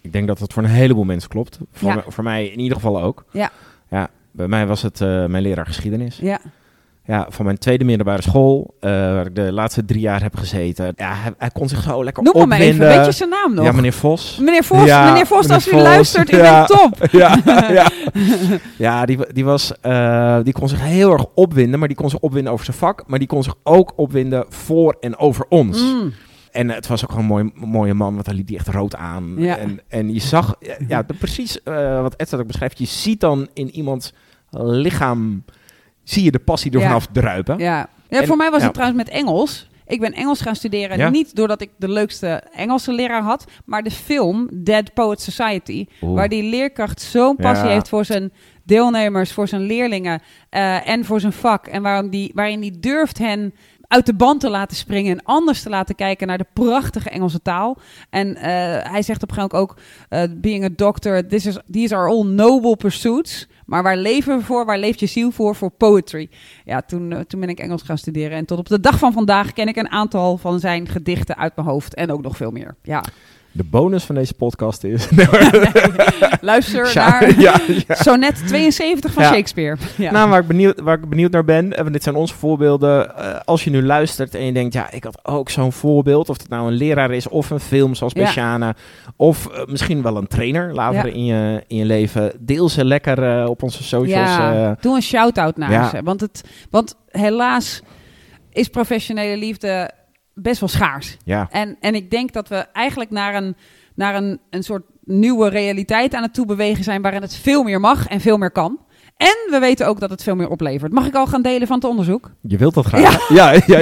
ik 0.00 0.12
denk 0.12 0.26
dat 0.26 0.38
dat 0.38 0.52
voor 0.52 0.62
een 0.62 0.68
heleboel 0.68 1.04
mensen 1.04 1.30
klopt. 1.30 1.58
Voor, 1.72 1.88
Ja. 1.88 2.04
voor 2.08 2.24
mij 2.24 2.46
in 2.46 2.58
ieder 2.58 2.76
geval 2.76 3.02
ook. 3.02 3.24
Ja. 3.32 3.50
Ja, 3.90 4.08
bij 4.32 4.48
mij 4.48 4.66
was 4.66 4.82
het 4.82 5.00
eh, 5.00 5.26
mijn 5.26 5.42
leraar 5.42 5.66
geschiedenis. 5.66 6.18
Ja, 6.22 6.40
Ja, 7.04 7.26
van 7.28 7.44
mijn 7.44 7.58
tweede 7.58 7.84
middelbare 7.84 8.22
school, 8.22 8.74
eh, 8.80 8.90
waar 8.90 9.26
ik 9.26 9.34
de 9.34 9.52
laatste 9.52 9.84
drie 9.84 10.00
jaar 10.00 10.22
heb 10.22 10.36
gezeten. 10.36 10.92
Ja, 10.96 11.14
hij, 11.14 11.32
hij 11.38 11.50
kon 11.50 11.68
zich 11.68 11.82
zo 11.82 12.04
lekker 12.04 12.22
noem 12.22 12.36
hem 12.36 12.48
maar 12.48 12.58
opwinden. 12.58 12.86
even. 12.88 12.96
Weet 12.96 13.06
je 13.06 13.12
zijn 13.12 13.28
naam 13.28 13.54
nog? 13.54 13.64
Ja, 13.64 13.72
meneer 13.72 13.92
Vos. 13.92 14.38
Meneer 14.40 14.64
Vos, 14.64 14.84
Ja, 14.84 15.04
meneer 15.08 15.26
Vos, 15.26 15.40
meneer 15.40 15.54
als 15.54 15.68
u 15.68 15.76
luistert, 15.76 16.32
u 16.32 16.36
Ja. 16.42 16.66
bent 16.66 16.80
top. 16.80 17.06
ja, 17.20 17.38
ja. 17.72 17.86
ja 18.78 19.04
die, 19.06 19.32
die, 19.32 19.44
was, 19.44 19.72
eh, 19.80 20.38
die 20.42 20.52
kon 20.52 20.68
zich 20.68 20.80
heel 20.80 21.12
erg 21.12 21.24
opwinden, 21.34 21.78
maar 21.78 21.88
die 21.88 21.96
kon 21.96 22.10
zich 22.10 22.18
opwinden 22.20 22.52
over 22.52 22.64
zijn 22.64 22.76
vak. 22.76 23.04
Maar 23.06 23.18
die 23.18 23.28
kon 23.28 23.42
zich 23.42 23.54
ook 23.62 23.92
opwinden 23.96 24.44
voor 24.48 24.96
en 25.00 25.16
over 25.16 25.46
ons. 25.48 25.80
Mm. 25.82 26.12
En 26.52 26.70
het 26.70 26.86
was 26.86 27.04
ook 27.04 27.10
gewoon 27.12 27.24
een 27.24 27.52
mooi, 27.54 27.66
mooie 27.66 27.94
man, 27.94 28.14
want 28.14 28.26
hij 28.26 28.34
liep 28.34 28.46
die 28.46 28.56
echt 28.56 28.68
rood 28.68 28.96
aan. 28.96 29.34
Ja. 29.36 29.56
En, 29.56 29.80
en 29.88 30.14
je 30.14 30.20
zag, 30.20 30.54
ja, 30.88 31.02
precies 31.18 31.58
wat 32.02 32.14
Ed 32.14 32.34
ook 32.34 32.46
beschrijft. 32.46 32.78
Je 32.78 32.86
ziet 32.86 33.20
dan 33.20 33.48
in 33.54 33.70
iemands 33.70 34.12
lichaam, 34.60 35.44
zie 36.04 36.24
je 36.24 36.30
de 36.30 36.38
passie 36.38 36.70
er 36.72 36.78
Ja. 36.80 36.86
vanaf 36.86 37.06
druipen. 37.06 37.58
Ja. 37.58 37.88
ja, 38.08 38.20
En- 38.20 38.26
voor 38.26 38.36
mij 38.36 38.50
was 38.50 38.58
ja. 38.60 38.64
het 38.64 38.74
trouwens 38.74 39.04
met 39.04 39.12
Engels. 39.14 39.70
Ik 39.86 40.00
ben 40.00 40.12
Engels 40.12 40.40
gaan 40.40 40.56
studeren, 40.56 40.98
Ja? 40.98 41.08
niet 41.08 41.36
doordat 41.36 41.60
ik 41.60 41.70
de 41.76 41.88
leukste 41.88 42.42
Engelse 42.54 42.92
leraar 42.92 43.22
had, 43.22 43.44
maar 43.64 43.82
de 43.82 43.90
film 43.90 44.48
Dead 44.52 44.94
Poet 44.94 45.20
Society, 45.20 45.86
Oeh. 46.02 46.14
waar 46.14 46.28
die 46.28 46.42
leerkracht 46.42 47.00
zo'n 47.02 47.36
passie 47.36 47.68
heeft 47.68 47.88
voor 47.88 48.04
zijn 48.04 48.32
deelnemers, 48.64 49.32
voor 49.32 49.48
zijn 49.48 49.62
leerlingen 49.62 50.22
eh, 50.50 50.88
en 50.88 51.04
voor 51.04 51.20
zijn 51.20 51.32
vak. 51.32 51.66
En 51.66 51.82
waarom 51.82 52.10
die, 52.10 52.30
waarin 52.34 52.60
die 52.60 52.80
durft 52.80 53.18
hen 53.18 53.54
uit 53.88 54.06
de 54.06 54.14
band 54.14 54.40
te 54.40 54.50
laten 54.50 54.76
springen 54.76 55.12
en 55.18 55.24
anders 55.24 55.62
te 55.62 55.68
laten 55.68 55.94
kijken 55.94 56.26
naar 56.26 56.38
de 56.38 56.46
prachtige 56.52 57.10
Engelse 57.10 57.42
taal. 57.42 57.78
En 58.10 58.36
eh, 58.36 58.42
hij 58.92 59.02
zegt 59.02 59.22
op 59.22 59.28
een 59.30 59.34
gegeven 59.34 59.58
moment 59.58 59.70
ook, 59.70 59.76
eh, 60.08 60.22
being 60.40 60.64
a 60.64 60.68
doctor, 60.76 61.26
this 61.26 61.46
is, 61.46 61.56
these 61.70 61.96
are 61.96 62.08
all 62.08 62.24
noble 62.24 62.76
pursuits. 62.76 63.48
Maar 63.72 63.82
waar 63.82 63.96
leven 63.96 64.38
we 64.38 64.44
voor? 64.44 64.64
Waar 64.64 64.78
leeft 64.78 65.00
je 65.00 65.06
ziel 65.06 65.30
voor? 65.30 65.54
Voor 65.54 65.70
poetry. 65.70 66.30
Ja, 66.64 66.80
toen, 66.80 67.12
eh, 67.12 67.20
toen 67.20 67.40
ben 67.40 67.48
ik 67.48 67.58
Engels 67.58 67.82
gaan 67.82 67.98
studeren. 67.98 68.36
En 68.36 68.44
tot 68.44 68.58
op 68.58 68.68
de 68.68 68.80
dag 68.80 68.98
van 68.98 69.12
vandaag 69.12 69.52
ken 69.52 69.68
ik 69.68 69.76
een 69.76 69.90
aantal 69.90 70.36
van 70.36 70.60
zijn 70.60 70.88
gedichten 70.88 71.36
uit 71.36 71.56
mijn 71.56 71.68
hoofd. 71.68 71.94
En 71.94 72.12
ook 72.12 72.22
nog 72.22 72.36
veel 72.36 72.50
meer. 72.50 72.74
Ja. 72.82 73.04
De 73.52 73.64
bonus 73.64 74.04
van 74.04 74.14
deze 74.14 74.34
podcast 74.34 74.84
is... 74.84 75.08
Luister 76.40 76.90
Ja, 76.92 77.10
naar 77.20 77.40
ja, 77.40 77.60
ja. 77.86 77.94
Sonnet 77.94 78.42
72 78.46 79.12
van 79.12 79.22
Ja. 79.22 79.32
Shakespeare. 79.32 79.76
Ja. 79.96 80.12
Nou, 80.12 80.30
waar 80.30 80.40
ik, 80.40 80.46
benieuwd, 80.46 80.80
waar 80.80 80.98
ik 80.98 81.08
benieuwd 81.08 81.30
naar 81.32 81.44
ben, 81.44 81.76
en 81.76 81.92
dit 81.92 82.02
zijn 82.02 82.14
onze 82.14 82.34
voorbeelden. 82.34 83.16
eh, 83.16 83.40
als 83.44 83.64
je 83.64 83.70
nu 83.70 83.82
luistert 83.82 84.34
en 84.34 84.44
je 84.44 84.52
denkt, 84.52 84.74
ja, 84.74 84.90
ik 84.90 85.04
had 85.04 85.18
ook 85.22 85.50
zo'n 85.50 85.72
voorbeeld. 85.72 86.28
Of 86.28 86.38
het 86.38 86.48
nou 86.48 86.66
een 86.66 86.72
leraar 86.76 87.10
is 87.10 87.28
of 87.28 87.50
een 87.50 87.60
film 87.60 87.94
zoals 87.94 88.12
Ja. 88.12 88.22
Bessiana. 88.24 88.74
Of 89.16 89.46
eh, 89.46 89.66
misschien 89.66 90.02
wel 90.02 90.16
een 90.16 90.26
trainer 90.28 90.74
later 90.74 91.06
Ja. 91.06 91.12
in, 91.12 91.24
je, 91.24 91.64
in 91.66 91.76
je 91.76 91.84
leven. 91.84 92.32
Deel 92.40 92.68
ze 92.68 92.84
lekker 92.84 93.40
eh, 93.40 93.48
op 93.48 93.62
onze 93.62 93.82
socials. 93.82 94.28
Ja, 94.28 94.54
eh. 94.70 94.72
doe 94.80 94.94
een 94.96 95.02
shout-out 95.02 95.56
naar 95.56 95.70
Ja. 95.72 95.88
ze. 95.88 96.00
Want, 96.04 96.20
het, 96.20 96.42
want 96.70 96.94
helaas 97.10 97.82
is 98.52 98.68
professionele 98.68 99.36
liefde 99.36 99.90
best 100.34 100.60
wel 100.60 100.68
schaars. 100.68 101.16
ja. 101.24 101.48
En, 101.50 101.76
en 101.80 101.94
ik 101.94 102.10
denk 102.10 102.32
dat 102.32 102.48
we 102.48 102.56
eigenlijk 102.56 103.10
naar 103.10 103.34
een, 103.34 103.56
naar 103.94 104.14
een, 104.14 104.40
een 104.50 104.62
soort 104.62 104.82
nieuwe 105.04 105.48
realiteit 105.48 106.14
aan 106.14 106.22
het 106.22 106.34
toe 106.34 106.46
bewegen 106.46 106.84
zijn... 106.84 107.02
waarin 107.02 107.22
het 107.22 107.36
veel 107.36 107.62
meer 107.62 107.80
mag 107.80 108.06
en 108.06 108.20
veel 108.20 108.36
meer 108.36 108.50
kan. 108.50 108.78
En 109.16 109.36
we 109.50 109.58
weten 109.60 109.86
ook 109.86 110.00
dat 110.00 110.10
het 110.10 110.22
veel 110.22 110.34
meer 110.34 110.48
oplevert. 110.48 110.92
Mag 110.92 111.06
ik 111.06 111.14
al 111.14 111.26
gaan 111.26 111.42
delen 111.42 111.66
van 111.66 111.76
het 111.76 111.84
onderzoek? 111.86 112.30
Je 112.40 112.56
wilt 112.56 112.74
dat 112.74 112.86
graag. 112.86 113.28
Ja, 113.28 113.52
ja, 113.52 113.60
ja, 113.66 113.78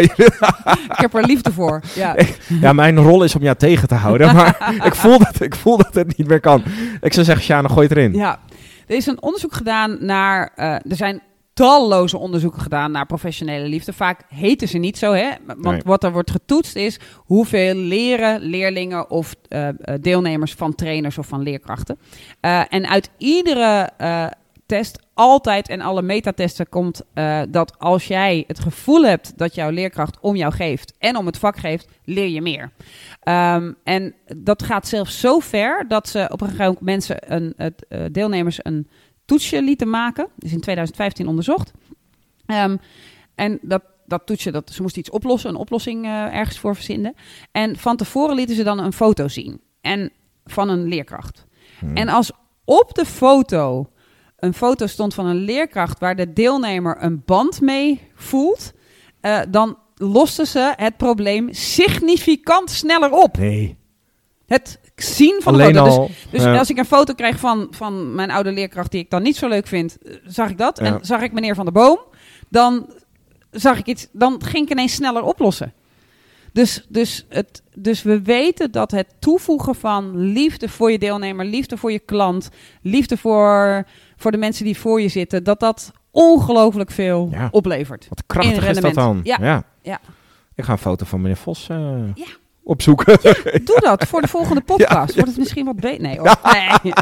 Ik 0.95 0.97
heb 0.97 1.15
er 1.15 1.25
liefde 1.25 1.53
voor. 1.53 1.81
Ja. 1.95 2.17
ja, 2.61 2.73
mijn 2.73 2.99
rol 2.99 3.25
is 3.25 3.35
om 3.35 3.43
jou 3.43 3.57
tegen 3.57 3.89
te 3.89 3.95
houden. 3.95 4.35
Maar 4.35 4.75
ik 4.85 4.95
voel, 4.95 5.19
dat, 5.19 5.41
ik 5.41 5.55
voel 5.55 5.77
dat 5.77 5.95
het 5.95 6.17
niet 6.17 6.29
meer 6.29 6.41
kan. 6.41 6.63
Ik 7.01 7.13
zou 7.13 7.25
zeggen, 7.27 7.45
Sjane, 7.45 7.69
gooi 7.69 7.87
het 7.89 7.97
erin. 7.97 8.15
Ja, 8.15 8.39
er 8.87 8.97
is 8.97 9.07
een 9.07 9.23
onderzoek 9.23 9.53
gedaan 9.55 9.97
naar. 10.01 10.53
eh, 10.55 10.73
er 10.73 10.97
zijn 10.97 11.23
talloze 11.53 12.19
onderzoeken 12.19 12.61
gedaan 12.61 12.91
naar 12.91 13.07
professionele 13.07 13.69
liefde. 13.69 13.93
Vaak 13.93 14.23
heten 14.29 14.69
ze 14.69 14.79
niet 14.79 14.99
zo, 14.99 15.13
hè? 15.13 15.31
Want 15.47 15.61
Nee. 15.61 15.81
wat 15.85 16.05
er 16.05 16.13
wordt 16.13 16.31
getoetst 16.31 16.77
is 16.77 16.99
hoeveel 17.17 17.75
leren 17.75 18.41
leerlingen 18.41 19.11
of 19.11 19.35
eh, 19.49 19.69
eh, 19.69 19.75
deelnemers 20.01 20.55
van 20.55 20.75
trainers 20.75 21.19
of 21.19 21.27
van 21.27 21.43
leerkrachten. 21.43 21.99
Eh, 22.41 22.63
en 22.69 22.89
uit 22.89 23.11
iedere 23.19 23.91
test, 24.67 24.99
altijd 25.15 25.69
en 25.69 25.81
alle 25.81 26.03
metatesten 26.03 26.69
komt 26.69 27.03
dat 27.49 27.79
als 27.79 28.07
jij 28.07 28.45
het 28.47 28.59
gevoel 28.59 29.05
hebt 29.05 29.39
dat 29.39 29.55
jouw 29.55 29.71
leerkracht 29.71 30.19
om 30.21 30.37
jou 30.37 30.53
geeft 30.53 30.95
en 30.99 31.17
om 31.17 31.27
het 31.27 31.39
vak 31.39 31.57
geeft, 31.57 31.89
leer 32.05 32.29
je 32.29 32.43
meer. 32.43 32.71
Ehm, 33.21 33.73
en 33.85 34.15
dat 34.37 34.63
gaat 34.63 34.89
zelfs 34.89 35.21
zo 35.21 35.39
ver 35.39 35.89
dat 35.89 36.09
ze 36.09 36.29
op 36.33 36.41
een 36.41 36.49
gegeven 36.49 36.65
moment 36.65 36.85
mensen, 36.85 37.35
een, 37.35 37.55
het, 37.57 37.87
deelnemers 38.13 38.59
een 38.63 38.89
toetsje 39.31 39.63
lieten 39.63 39.91
maken. 39.91 40.29
Is 40.39 40.53
in 40.53 40.61
2015 40.61 41.29
onderzocht. 41.29 41.73
Ehm, 42.47 42.77
en 43.35 43.59
dat, 43.63 43.83
dat 44.07 44.27
toetsje, 44.27 44.51
dat, 44.51 44.71
ze 44.71 44.83
moesten 44.83 45.01
iets 45.01 45.11
oplossen, 45.11 45.51
een 45.51 45.57
oplossing 45.57 46.05
eh, 46.05 46.37
ergens 46.37 46.59
voor 46.59 46.75
verzinnen. 46.75 47.15
En 47.53 47.77
van 47.77 47.97
tevoren 47.97 48.35
lieten 48.35 48.57
ze 48.57 48.63
dan 48.63 48.79
een 48.79 48.93
foto 48.93 49.29
zien. 49.29 49.61
En 49.81 50.13
van 50.45 50.69
een 50.69 50.85
leerkracht. 50.89 51.47
Hmm. 51.79 51.97
En 51.97 52.09
als 52.09 52.33
op 52.65 52.95
de 52.95 53.05
foto 53.05 53.91
een 54.37 54.55
foto 54.55 54.87
stond 54.87 55.15
van 55.15 55.27
een 55.27 55.45
leerkracht 55.45 55.99
waar 55.99 56.17
de 56.17 56.33
deelnemer 56.33 56.97
een 57.01 57.23
band 57.25 57.61
mee 57.61 58.01
voelt, 58.15 58.73
eh, 59.21 59.41
dan 59.49 59.79
losten 59.95 60.47
ze 60.47 60.73
het 60.77 60.97
probleem 60.97 61.53
significant 61.53 62.71
sneller 62.71 63.13
op. 63.13 63.39
Nee. 63.39 63.80
Het 64.51 64.79
zien 64.97 65.41
van 65.43 65.53
Alleen 65.53 65.73
de 65.73 65.79
foto. 65.79 65.89
Dus- 65.91 65.99
al. 65.99 66.11
Dus, 66.31 66.43
ja. 66.43 66.59
als 66.59 66.71
ik 66.71 66.79
een 66.79 66.85
foto 66.85 67.15
krijg 67.15 67.39
van, 67.39 67.67
van 67.71 68.15
mijn 68.15 68.31
oude 68.31 68.53
leerkracht 68.53 68.91
die 68.91 69.01
ik 69.01 69.11
dan 69.11 69.23
niet 69.23 69.37
zo 69.37 69.49
leuk 69.49 69.67
vind, 69.67 69.99
eh, 70.03 70.15
zag 70.25 70.51
ik 70.51 70.59
dat. 70.59 70.79
Ja. 70.79 70.85
En 70.85 70.99
zag 71.03 71.21
ik 71.23 71.33
meneer 71.33 71.55
Van 71.55 71.65
der 71.65 71.73
Boom, 71.73 71.99
dan 72.49 72.93
zag 73.51 73.79
ik 73.79 73.87
iets, 73.87 74.07
dan 74.13 74.43
ging 74.45 74.65
ik 74.65 74.71
ineens 74.71 74.95
sneller 74.95 75.23
oplossen. 75.23 75.73
Dus, 76.53 76.87
dus, 76.89 77.27
het, 77.29 77.63
dus 77.75 78.03
we 78.03 78.23
weten 78.23 78.71
dat 78.71 78.91
het 78.91 79.07
toevoegen 79.19 79.75
van 79.75 80.17
liefde 80.33 80.69
voor 80.69 80.91
je 80.91 80.99
deelnemer, 80.99 81.45
liefde 81.47 81.77
voor 81.77 81.93
je 81.93 81.99
klant, 81.99 82.49
liefde 82.83 83.17
voor, 83.17 83.87
voor 84.17 84.31
de 84.31 84.39
mensen 84.39 84.65
die 84.65 84.79
voor 84.79 85.01
je 85.01 85.09
zitten, 85.09 85.45
dat 85.45 85.61
dat 85.61 85.93
ongelooflijk 86.11 86.91
veel 86.91 87.29
Ja. 87.33 87.49
oplevert. 87.51 88.07
Wat 88.09 88.23
krachtig 88.27 88.69
is 88.69 88.81
dat 88.81 88.95
dan? 88.95 89.21
Ja. 89.23 89.65
Ja. 89.83 90.01
Ik 90.55 90.65
ga 90.65 90.73
een 90.73 90.79
foto 90.79 91.05
van 91.05 91.21
meneer 91.21 91.37
Vos 91.37 91.69
eh, 91.69 91.79
Ja. 92.15 92.27
Opzoeken. 92.65 93.19
Doe 93.65 93.81
dat 93.81 94.05
voor 94.07 94.21
de 94.21 94.29
volgende 94.29 94.61
podcast. 94.61 95.15
Wordt 95.15 95.31
het 95.31 95.39
misschien 95.39 95.65
wat 95.65 95.77
beter? 95.77 96.01
Nee, 96.01 96.19
hoor. 96.19 96.37
nee. 96.83 96.93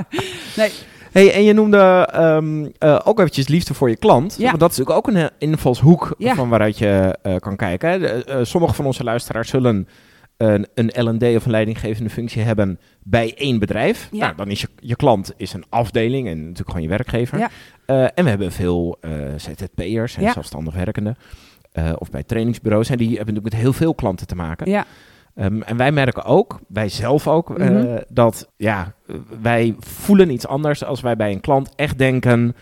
nee. 0.56 0.70
Hey, 1.12 1.32
en 1.32 1.42
je 1.44 1.52
noemde 1.52 2.08
ehm, 2.12 2.66
eh, 2.78 3.00
ook 3.04 3.18
eventjes 3.18 3.48
liefde 3.48 3.74
voor 3.74 3.88
je 3.88 3.96
klant. 3.96 4.34
Ja. 4.38 4.44
Want 4.46 4.60
dat 4.60 4.70
is 4.70 4.76
natuurlijk 4.76 5.06
ook 5.06 5.14
een 5.14 5.22
eh, 5.22 5.30
invalshoek 5.38 6.14
Ja. 6.18 6.34
van 6.34 6.48
waaruit 6.48 6.78
je 6.78 7.18
eh, 7.22 7.36
kan 7.36 7.56
kijken. 7.56 8.00
De, 8.00 8.40
sommige 8.42 8.74
van 8.74 8.86
onze 8.86 9.04
luisteraars 9.04 9.48
zullen 9.48 9.88
een, 10.36 10.66
een 10.74 10.90
L&D 11.04 11.22
of 11.36 11.44
een 11.44 11.50
leidinggevende 11.50 12.10
functie 12.10 12.42
hebben 12.42 12.80
bij 13.02 13.34
één 13.36 13.58
bedrijf. 13.58 14.08
Ja. 14.12 14.18
Nou, 14.18 14.36
dan 14.36 14.48
is 14.50 14.60
je, 14.60 14.68
je 14.76 14.96
klant 14.96 15.32
is 15.36 15.52
een 15.52 15.64
afdeling 15.68 16.28
en 16.28 16.38
natuurlijk 16.38 16.68
gewoon 16.68 16.82
je 16.82 16.88
werkgever. 16.88 17.38
Ja. 17.38 17.50
En 18.14 18.24
we 18.24 18.30
hebben 18.30 18.52
veel 18.52 18.98
ZZP'ers 19.36 20.16
en 20.16 20.22
Ja. 20.22 20.32
zelfstandig 20.32 20.74
werkenden. 20.74 21.16
Eh, 21.86 21.92
of 21.98 22.10
bij 22.10 22.22
trainingsbureaus. 22.22 22.88
En 22.88 22.96
die 22.96 23.06
hebben 23.16 23.26
natuurlijk 23.34 23.54
met 23.54 23.62
heel 23.62 23.72
veel 23.72 23.94
klanten 23.94 24.26
te 24.26 24.34
maken. 24.34 24.70
Ja, 24.70 24.84
Ehm, 25.34 25.62
en 25.62 25.76
wij 25.76 25.92
merken 25.92 26.24
ook, 26.24 26.60
wij 26.68 26.88
zelf 26.88 27.28
ook, 27.28 27.58
eh, 27.58 27.68
Mhm. 27.68 27.98
dat 28.08 28.48
ja, 28.56 28.92
eh, 29.06 29.14
wij 29.42 29.74
voelen 29.78 30.30
iets 30.30 30.46
anders 30.46 30.84
als 30.84 31.00
wij 31.00 31.16
bij 31.16 31.32
een 31.32 31.40
klant 31.40 31.70
echt 31.76 31.98
denken. 31.98 32.56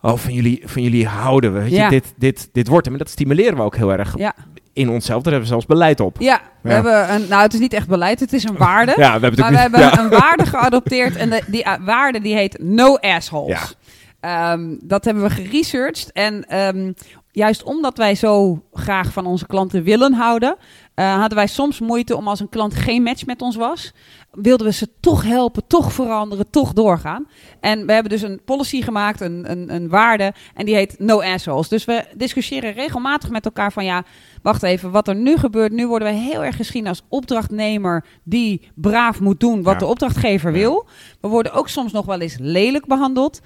Oh, 0.00 0.16
van 0.16 0.32
jullie, 0.32 0.62
van 0.64 0.82
jullie 0.82 1.06
houden 1.06 1.52
we. 1.54 1.60
Weet 1.60 1.70
je, 1.70 1.76
Ja. 1.76 1.88
dit, 1.88 2.14
dit, 2.16 2.48
dit 2.52 2.68
wordt 2.68 2.84
hem. 2.84 2.94
En 2.94 3.00
dat 3.00 3.10
stimuleren 3.10 3.56
we 3.56 3.62
ook 3.62 3.76
heel 3.76 3.92
erg 3.92 4.14
ja. 4.18 4.34
in 4.72 4.88
onszelf. 4.88 5.22
Daar 5.22 5.32
hebben 5.32 5.42
we 5.50 5.54
zelfs 5.54 5.66
beleid 5.66 6.00
op. 6.00 6.16
ja. 6.20 6.40
we 6.62 6.68
Ja. 6.68 6.74
hebben 6.74 7.14
een, 7.14 7.28
nou 7.28 7.42
het 7.42 7.54
is 7.54 7.60
niet 7.60 7.72
echt 7.72 7.88
beleid, 7.88 8.20
het 8.20 8.32
is 8.32 8.44
een 8.44 8.56
waarde. 8.56 8.94
Ja, 8.98 9.14
we 9.20 9.26
hebben 9.26 9.40
Maar 9.40 9.70
we 9.70 9.78
hebben 9.78 9.98
een 10.04 10.08
waarde 10.20 10.46
geadopteerd 10.46 11.16
en 11.16 11.30
de, 11.30 11.42
die 11.46 11.64
uh, 11.66 11.74
waarde 11.80 12.20
die 12.20 12.34
heet 12.34 12.58
no 12.60 12.96
assholes. 12.96 13.76
Ehm, 14.20 14.74
dat 14.82 15.04
hebben 15.04 15.22
we 15.22 15.30
geresearched 15.30 16.12
en 16.12 16.44
ehm, 16.48 16.92
juist 17.34 17.62
omdat 17.62 17.96
wij 17.96 18.14
zo 18.14 18.62
graag 18.72 19.12
van 19.12 19.26
onze 19.26 19.46
klanten 19.46 19.82
willen 19.82 20.12
houden, 20.12 20.56
eh, 20.94 21.18
hadden 21.18 21.38
wij 21.38 21.46
soms 21.46 21.80
moeite 21.80 22.16
om 22.16 22.28
als 22.28 22.40
een 22.40 22.48
klant 22.48 22.74
geen 22.74 23.02
match 23.02 23.26
met 23.26 23.42
ons 23.42 23.56
was, 23.56 23.92
wilden 24.32 24.66
we 24.66 24.72
ze 24.72 24.88
toch 25.00 25.22
helpen, 25.24 25.66
toch 25.66 25.92
veranderen, 25.92 26.50
toch 26.50 26.72
doorgaan. 26.72 27.26
En 27.60 27.86
we 27.86 27.92
hebben 27.92 28.10
dus 28.12 28.22
een 28.22 28.40
policy 28.44 28.82
gemaakt, 28.82 29.20
een, 29.20 29.50
een, 29.50 29.74
een 29.74 29.88
waarde, 29.88 30.32
en 30.54 30.66
die 30.66 30.74
heet 30.74 30.98
no 30.98 31.20
assholes. 31.22 31.68
Dus 31.68 31.84
we 31.84 32.04
discussiëren 32.16 32.72
regelmatig 32.72 33.30
met 33.30 33.44
elkaar 33.44 33.72
van 33.72 33.84
ja, 33.84 34.02
wacht 34.42 34.62
even, 34.62 34.90
wat 34.90 35.08
er 35.08 35.16
nu 35.16 35.36
gebeurt, 35.36 35.72
nu 35.72 35.86
worden 35.86 36.08
we 36.08 36.14
heel 36.14 36.44
erg 36.44 36.56
gezien 36.56 36.86
als 36.86 37.02
opdrachtnemer 37.08 38.04
die 38.22 38.70
braaf 38.74 39.20
moet 39.20 39.40
doen 39.40 39.62
wat 39.62 39.72
Ja. 39.72 39.78
de 39.78 39.86
opdrachtgever 39.86 40.50
Ja. 40.50 40.58
wil. 40.58 40.86
We 41.20 41.28
worden 41.28 41.52
ook 41.52 41.68
soms 41.68 41.92
nog 41.92 42.06
wel 42.06 42.20
eens 42.20 42.36
lelijk 42.38 42.86
behandeld. 42.86 43.40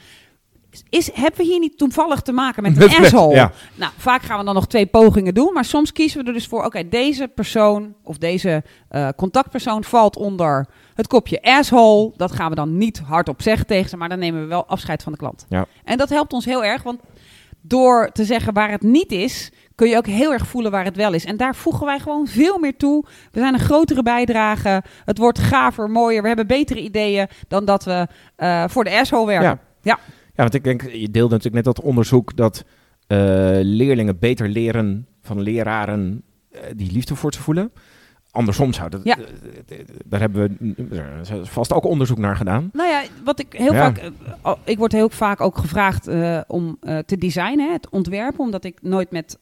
Is, 0.88 1.12
hebben 1.12 1.40
we 1.40 1.46
hier 1.46 1.58
niet 1.58 1.78
toevallig 1.78 2.20
te 2.20 2.32
maken 2.32 2.62
met 2.62 2.76
een 2.82 3.04
asshole? 3.04 3.34
ja. 3.34 3.52
Nou, 3.74 3.92
vaak 3.96 4.22
gaan 4.22 4.38
we 4.38 4.44
dan 4.44 4.54
nog 4.54 4.66
twee 4.66 4.86
pogingen 4.86 5.34
doen, 5.34 5.52
maar 5.52 5.64
soms 5.64 5.92
kiezen 5.92 6.20
we 6.20 6.26
er 6.26 6.32
dus 6.32 6.46
voor, 6.46 6.64
oké, 6.64 6.88
deze 6.88 7.28
persoon 7.28 7.94
of 8.02 8.18
deze 8.18 8.62
eh, 8.88 9.08
contactpersoon 9.16 9.84
valt 9.84 10.16
onder 10.16 10.66
het 10.94 11.06
kopje 11.06 11.42
asshole. 11.42 12.12
Dat 12.16 12.32
gaan 12.32 12.50
we 12.50 12.56
dan 12.56 12.78
niet 12.78 12.98
hardop 12.98 13.42
zeggen 13.42 13.66
tegen 13.66 13.90
ze, 13.90 13.96
maar 13.96 14.08
dan 14.08 14.18
nemen 14.18 14.40
we 14.40 14.46
wel 14.46 14.66
afscheid 14.66 15.02
van 15.02 15.12
de 15.12 15.18
klant. 15.18 15.46
Ja. 15.48 15.66
En 15.84 15.98
dat 15.98 16.08
helpt 16.08 16.32
ons 16.32 16.44
heel 16.44 16.64
erg, 16.64 16.82
want 16.82 17.00
door 17.60 18.10
te 18.12 18.24
zeggen 18.24 18.52
waar 18.52 18.70
het 18.70 18.82
niet 18.82 19.12
is, 19.12 19.50
kun 19.74 19.88
je 19.88 19.96
ook 19.96 20.06
heel 20.06 20.32
erg 20.32 20.46
voelen 20.46 20.70
waar 20.70 20.84
het 20.84 20.96
wel 20.96 21.12
is. 21.12 21.24
En 21.24 21.36
daar 21.36 21.54
voegen 21.54 21.86
wij 21.86 21.98
gewoon 21.98 22.26
veel 22.26 22.58
meer 22.58 22.76
toe. 22.76 23.04
We 23.32 23.40
zijn 23.40 23.54
een 23.54 23.60
grotere 23.60 24.02
bijdrage. 24.02 24.82
Het 25.04 25.18
wordt 25.18 25.38
gaver, 25.38 25.90
mooier. 25.90 26.22
We 26.22 26.28
hebben 26.28 26.46
betere 26.46 26.80
ideeën 26.80 27.28
dan 27.48 27.64
dat 27.64 27.84
we 27.84 28.06
eh, 28.36 28.64
voor 28.68 28.84
de 28.84 28.98
asshole 28.98 29.26
werken. 29.26 29.48
Ja. 29.48 29.58
Ja. 29.82 29.98
Ja, 30.38 30.44
want 30.44 30.54
ik 30.54 30.64
denk, 30.64 30.82
je 30.82 31.10
deelde 31.10 31.34
natuurlijk 31.34 31.64
net 31.64 31.74
dat 31.74 31.84
onderzoek 31.84 32.36
dat 32.36 32.64
eh, 33.06 33.18
leerlingen 33.62 34.18
beter 34.18 34.48
leren 34.48 35.06
van 35.22 35.40
leraren 35.40 36.22
eh, 36.50 36.60
die 36.76 36.92
liefde 36.92 37.14
voor 37.16 37.32
ze 37.32 37.40
voelen. 37.42 37.72
Andersom 38.30 38.72
zou 38.72 38.90
dat, 38.90 39.00
Ja. 39.04 39.18
eh, 39.18 39.78
daar 40.06 40.20
hebben 40.20 40.56
we 40.60 41.44
vast 41.44 41.72
ook 41.72 41.84
onderzoek 41.84 42.18
naar 42.18 42.36
gedaan. 42.36 42.70
Nou 42.72 42.88
ja, 42.88 43.02
wat 43.24 43.38
ik 43.40 43.52
heel 43.52 43.72
Ja. 43.72 43.94
vaak. 43.94 44.10
ik 44.64 44.78
word 44.78 44.92
heel 44.92 45.08
vaak 45.10 45.40
ook 45.40 45.58
gevraagd 45.58 46.06
eh, 46.06 46.40
om 46.46 46.78
te 47.06 47.16
designen, 47.18 47.72
het 47.72 47.88
ontwerpen, 47.88 48.40
omdat 48.40 48.64
ik 48.64 48.82
nooit 48.82 49.10
met 49.10 49.38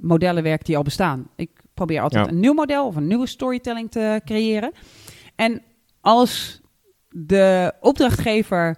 modellen 0.00 0.42
werk 0.42 0.64
die 0.64 0.76
al 0.76 0.82
bestaan. 0.82 1.28
Ik 1.36 1.50
probeer 1.74 2.00
altijd 2.00 2.26
Ja. 2.26 2.32
een 2.32 2.40
nieuw 2.40 2.54
model 2.54 2.86
of 2.86 2.96
een 2.96 3.06
nieuwe 3.06 3.26
storytelling 3.26 3.90
te 3.90 4.20
creëren. 4.24 4.72
En 5.36 5.62
als 6.00 6.60
de 7.08 7.72
opdrachtgever 7.80 8.76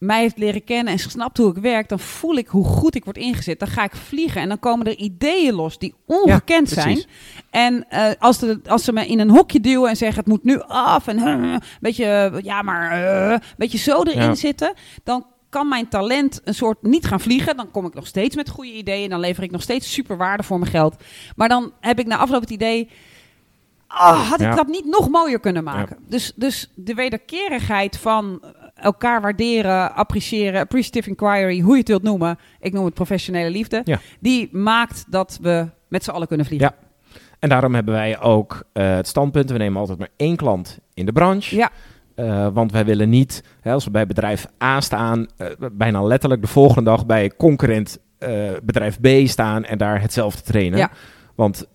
mij 0.00 0.20
heeft 0.20 0.38
leren 0.38 0.64
kennen 0.64 0.92
en 0.92 0.98
snapt 0.98 1.38
hoe 1.38 1.50
ik 1.56 1.62
werk, 1.62 1.88
dan 1.88 1.98
voel 1.98 2.36
ik 2.36 2.48
hoe 2.48 2.64
goed 2.64 2.94
ik 2.94 3.04
word 3.04 3.16
ingezet. 3.16 3.58
Dan 3.58 3.68
ga 3.68 3.84
ik 3.84 3.96
vliegen 3.96 4.40
en 4.40 4.48
dan 4.48 4.58
komen 4.58 4.86
er 4.86 4.96
ideeën 4.96 5.54
los 5.54 5.78
die 5.78 5.94
ongekend 6.06 6.68
Ja, 6.70 6.80
zijn. 6.82 7.04
En 7.50 7.88
eh, 7.88 8.10
als, 8.18 8.38
de, 8.38 8.60
als 8.66 8.84
ze 8.84 8.92
me 8.92 9.06
in 9.06 9.18
een 9.20 9.30
hokje 9.30 9.60
duwen 9.60 9.88
en 9.90 9.96
zeggen 9.96 10.18
het 10.18 10.28
moet 10.28 10.44
nu 10.44 10.60
af 10.66 11.06
en 11.06 11.18
een 11.26 11.60
beetje, 11.80 12.40
ja 12.42 12.62
maar, 12.62 12.90
eh, 12.92 13.30
een 13.32 13.40
beetje 13.56 13.78
zo 13.78 14.02
erin 14.02 14.22
Ja. 14.22 14.34
zitten, 14.34 14.74
dan 15.04 15.26
kan 15.48 15.68
mijn 15.68 15.88
talent 15.88 16.40
een 16.44 16.54
soort 16.54 16.82
niet 16.82 17.06
gaan 17.06 17.20
vliegen. 17.20 17.56
Dan 17.56 17.70
kom 17.70 17.86
ik 17.86 17.94
nog 17.94 18.06
steeds 18.06 18.36
met 18.36 18.48
goede 18.48 18.72
ideeën. 18.72 19.10
Dan 19.10 19.20
lever 19.20 19.42
ik 19.42 19.50
nog 19.50 19.62
steeds 19.62 19.92
super 19.92 20.16
waarde 20.16 20.42
voor 20.42 20.58
mijn 20.58 20.70
geld. 20.70 20.94
Maar 21.36 21.48
dan 21.48 21.72
heb 21.80 21.98
ik 21.98 22.06
na 22.06 22.16
afloop 22.16 22.40
het 22.40 22.50
idee. 22.50 22.88
Ah, 23.86 24.28
had 24.30 24.40
ik 24.40 24.46
Ja. 24.46 24.54
dat 24.54 24.66
niet 24.66 24.84
nog 24.84 25.08
mooier 25.08 25.40
kunnen 25.40 25.64
maken? 25.64 25.96
Dus, 26.08 26.32
dus 26.36 26.70
de 26.74 26.94
wederkerigheid 26.94 27.96
van 27.98 28.42
elkaar 28.80 29.20
waarderen, 29.20 29.94
appreciëren, 29.94 30.60
appreciative 30.60 31.08
inquiry, 31.08 31.60
hoe 31.60 31.72
je 31.72 31.78
het 31.78 31.88
wilt 31.88 32.02
noemen. 32.02 32.38
Ik 32.60 32.72
noem 32.72 32.84
het 32.84 32.94
professionele 32.94 33.50
liefde. 33.50 33.80
Ja. 33.84 33.98
Die 34.20 34.48
maakt 34.52 35.04
dat 35.08 35.38
we 35.42 35.68
met 35.88 36.04
z'n 36.04 36.10
allen 36.10 36.26
kunnen 36.26 36.46
vliegen. 36.46 36.74
En 37.40 37.48
daarom 37.48 37.74
hebben 37.74 37.94
wij 37.94 38.20
ook 38.20 38.62
eh, 38.72 38.94
het 38.94 39.08
standpunt, 39.08 39.50
we 39.50 39.58
nemen 39.58 39.80
altijd 39.80 39.98
maar 39.98 40.08
één 40.16 40.36
klant 40.36 40.78
in 40.94 41.06
de 41.06 41.12
branche. 41.12 41.56
Ja. 41.56 41.70
Eh, 42.14 42.48
want 42.52 42.72
wij 42.72 42.84
willen 42.84 43.08
niet, 43.08 43.44
hè, 43.60 43.72
als 43.72 43.84
we 43.84 43.90
bij 43.90 44.06
bedrijf 44.06 44.46
A 44.62 44.80
staan, 44.80 45.26
eh, 45.36 45.46
bijna 45.72 46.02
letterlijk 46.02 46.42
de 46.42 46.48
volgende 46.48 46.90
dag 46.90 47.06
bij 47.06 47.30
concurrent 47.36 47.98
bedrijf 48.62 49.00
B 49.00 49.06
staan 49.28 49.64
en 49.64 49.78
daar 49.78 50.00
hetzelfde 50.00 50.42
trainen. 50.42 50.78
Ja. 50.78 50.90
Want 51.34 51.66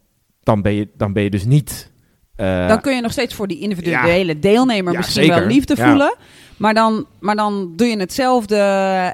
dan 0.44 0.62
ben 0.62 0.74
je, 0.74 0.90
dan 0.98 1.14
ben 1.14 1.24
je 1.24 1.30
dus 1.30 1.46
niet... 1.46 1.92
eh, 2.36 2.68
dan 2.68 2.82
kun 2.82 2.96
je 2.96 3.02
nog 3.02 3.12
steeds 3.12 3.34
voor 3.34 3.48
die 3.48 3.60
individuele 3.60 4.40
deelnemer 4.40 4.92
Ja, 4.92 4.98
misschien 4.98 5.24
zeker. 5.24 5.40
wel 5.40 5.48
liefde 5.48 5.76
voelen. 5.76 6.16
Maar 6.58 6.74
dan, 6.74 7.06
maar 7.20 7.36
dan 7.36 7.74
doe 7.76 7.88
je 7.88 7.98
hetzelfde. 7.98 8.56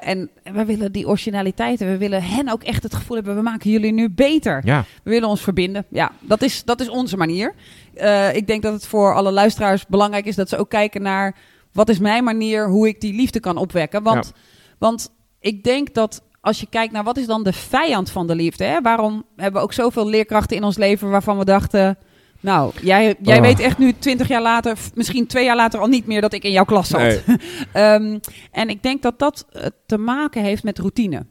En 0.02 0.30
we 0.52 0.64
willen 0.64 0.92
die 0.92 1.08
originaliteiten. 1.08 1.86
We 1.86 1.96
willen 1.96 2.22
hen 2.22 2.48
ook 2.48 2.62
echt 2.62 2.82
het 2.82 2.94
gevoel 2.94 3.16
hebben. 3.16 3.34
We 3.36 3.42
maken 3.42 3.70
jullie 3.70 3.92
nu 3.92 4.10
beter. 4.10 4.60
ja, 4.64 4.84
We 5.02 5.10
willen 5.10 5.28
ons 5.28 5.40
verbinden. 5.40 5.84
Ja, 5.88 6.12
dat 6.20 6.42
is, 6.42 6.64
dat 6.64 6.80
is 6.80 6.88
onze 6.88 7.16
manier. 7.16 7.54
Eh, 7.94 8.34
ik 8.34 8.46
denk 8.46 8.62
dat 8.62 8.72
het 8.72 8.86
voor 8.86 9.14
alle 9.14 9.32
luisteraars 9.32 9.86
belangrijk 9.86 10.26
is 10.26 10.36
dat 10.36 10.48
ze 10.48 10.56
ook 10.56 10.68
kijken 10.68 11.02
naar 11.02 11.36
wat 11.72 11.88
is 11.88 11.98
mijn 11.98 12.24
manier 12.24 12.68
hoe 12.68 12.88
ik 12.88 13.00
die 13.00 13.14
liefde 13.14 13.40
kan 13.40 13.56
opwekken. 13.56 14.02
Want, 14.02 14.32
want 14.78 15.10
ik 15.40 15.64
denk 15.64 15.94
dat 15.94 16.22
als 16.40 16.60
je 16.60 16.66
kijkt 16.70 16.92
naar 16.92 17.04
wat 17.04 17.16
is 17.16 17.26
dan 17.26 17.42
de 17.42 17.52
vijand 17.52 18.10
van 18.10 18.26
de 18.26 18.34
liefde. 18.34 18.64
Hè? 18.64 18.80
Waarom 18.80 19.24
hebben 19.36 19.60
we 19.60 19.66
ook 19.66 19.72
zoveel 19.72 20.08
leerkrachten 20.08 20.56
in 20.56 20.64
ons 20.64 20.76
leven 20.76 21.10
waarvan 21.10 21.38
we 21.38 21.44
dachten. 21.44 21.98
Nou, 22.42 22.72
jij, 22.80 23.14
jij 23.22 23.36
Oh. 23.36 23.42
weet 23.42 23.60
echt 23.60 23.78
nu 23.78 23.92
twintig 23.98 24.28
jaar 24.28 24.42
later, 24.42 24.78
misschien 24.94 25.26
twee 25.26 25.44
jaar 25.44 25.56
later 25.56 25.80
al 25.80 25.86
niet 25.86 26.06
meer 26.06 26.20
dat 26.20 26.32
ik 26.32 26.44
in 26.44 26.50
jouw 26.52 26.64
klas 26.64 26.88
zat. 26.88 27.00
Nee. 27.00 27.20
Ehm, 27.72 28.18
en 28.50 28.68
ik 28.68 28.82
denk 28.82 29.02
dat 29.02 29.18
dat 29.18 29.46
eh, 29.52 29.66
te 29.86 29.98
maken 29.98 30.42
heeft 30.42 30.62
met 30.62 30.78
routine. 30.78 31.26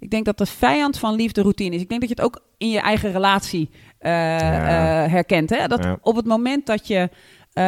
Ik 0.00 0.10
denk 0.10 0.24
dat 0.24 0.38
de 0.38 0.46
vijand 0.46 0.98
van 0.98 1.14
liefde 1.14 1.40
routine 1.42 1.74
is. 1.74 1.82
Ik 1.82 1.88
denk 1.88 2.00
dat 2.00 2.08
je 2.10 2.16
het 2.16 2.24
ook 2.24 2.40
in 2.58 2.68
je 2.70 2.80
eigen 2.80 3.12
relatie 3.12 3.70
eh, 3.98 4.10
Ja. 4.12 5.04
eh, 5.04 5.10
herkent. 5.10 5.50
Hè? 5.50 5.66
Dat 5.66 5.82
Ja. 5.84 5.98
op 6.02 6.16
het 6.16 6.26
moment 6.26 6.66
dat 6.66 6.86
je 6.86 7.08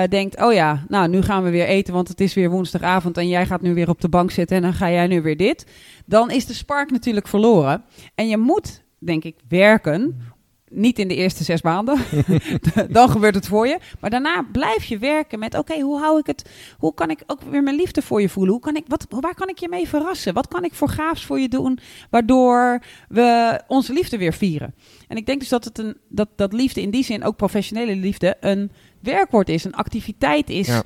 denkt, 0.08 0.42
oh 0.42 0.52
ja, 0.52 0.84
nou 0.88 1.08
nu 1.08 1.22
gaan 1.22 1.42
we 1.42 1.50
weer 1.50 1.66
eten, 1.66 1.94
want 1.94 2.08
het 2.08 2.20
is 2.20 2.34
weer 2.34 2.50
woensdagavond 2.50 3.16
en 3.18 3.28
jij 3.28 3.46
gaat 3.46 3.60
nu 3.60 3.74
weer 3.74 3.88
op 3.88 4.00
de 4.00 4.08
bank 4.08 4.30
zitten 4.30 4.56
en 4.56 4.62
dan 4.62 4.72
ga 4.72 4.90
jij 4.90 5.06
nu 5.06 5.22
weer 5.22 5.36
dit. 5.36 5.66
Dan 6.06 6.30
is 6.30 6.46
de 6.46 6.54
spark 6.54 6.90
natuurlijk 6.90 7.28
verloren. 7.28 7.84
En 8.14 8.28
je 8.28 8.36
moet, 8.36 8.82
denk 8.98 9.24
ik, 9.24 9.36
werken 9.48 10.20
niet 10.70 10.98
in 10.98 11.08
de 11.08 11.14
eerste 11.14 11.44
zes 11.44 11.62
maanden. 11.62 11.98
dan 12.88 13.10
gebeurt 13.10 13.34
het 13.34 13.46
voor 13.46 13.66
je. 13.66 13.78
Maar 14.00 14.10
daarna 14.10 14.46
blijf 14.52 14.84
je 14.84 14.98
werken 14.98 15.38
met: 15.38 15.58
oké, 15.58 15.80
hoe 15.80 15.98
hou 15.98 16.18
ik 16.18 16.26
het? 16.26 16.50
Hoe 16.78 16.94
kan 16.94 17.10
ik 17.10 17.22
ook 17.26 17.40
weer 17.42 17.62
mijn 17.62 17.76
liefde 17.76 18.02
voor 18.02 18.20
je 18.20 18.28
voelen? 18.28 18.52
Hoe 18.52 18.62
kan 18.62 18.76
ik, 18.76 18.84
wat, 18.86 19.06
waar 19.08 19.34
kan 19.34 19.48
ik 19.48 19.58
je 19.58 19.68
mee 19.68 19.88
verrassen? 19.88 20.34
Wat 20.34 20.48
kan 20.48 20.64
ik 20.64 20.74
voor 20.74 20.88
gaafs 20.88 21.24
voor 21.24 21.40
je 21.40 21.48
doen? 21.48 21.78
Waardoor 22.10 22.82
we 23.08 23.60
onze 23.66 23.92
liefde 23.92 24.18
weer 24.18 24.32
vieren. 24.32 24.74
En 25.08 25.16
ik 25.16 25.26
denk 25.26 25.40
dus 25.40 25.48
dat, 25.48 25.64
het 25.64 25.78
een, 25.78 25.96
dat, 26.08 26.28
dat 26.36 26.52
liefde 26.52 26.82
in 26.82 26.90
die 26.90 27.04
zin, 27.04 27.24
ook 27.24 27.36
professionele 27.36 27.96
liefde, 27.96 28.36
een 28.40 28.70
werkwoord 29.00 29.48
is, 29.48 29.64
een 29.64 29.74
activiteit 29.74 30.50
is. 30.50 30.66
Ja. 30.66 30.82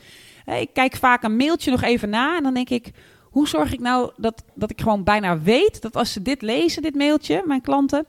Ik 0.56 0.70
kijk 0.72 0.96
vaak 0.96 1.22
een 1.22 1.36
mailtje 1.36 1.70
nog 1.70 1.82
even 1.82 2.10
na 2.10 2.36
en 2.36 2.42
dan 2.42 2.54
denk 2.54 2.70
ik. 2.70 2.90
Hoe 3.30 3.48
zorg 3.48 3.72
ik 3.72 3.80
nou 3.80 4.12
dat, 4.16 4.44
dat 4.54 4.70
ik 4.70 4.80
gewoon 4.80 5.04
bijna 5.04 5.40
weet 5.40 5.82
dat 5.82 5.96
als 5.96 6.12
ze 6.12 6.22
dit 6.22 6.42
lezen, 6.42 6.82
dit 6.82 6.94
mailtje, 6.94 7.42
mijn 7.46 7.60
klanten, 7.60 8.06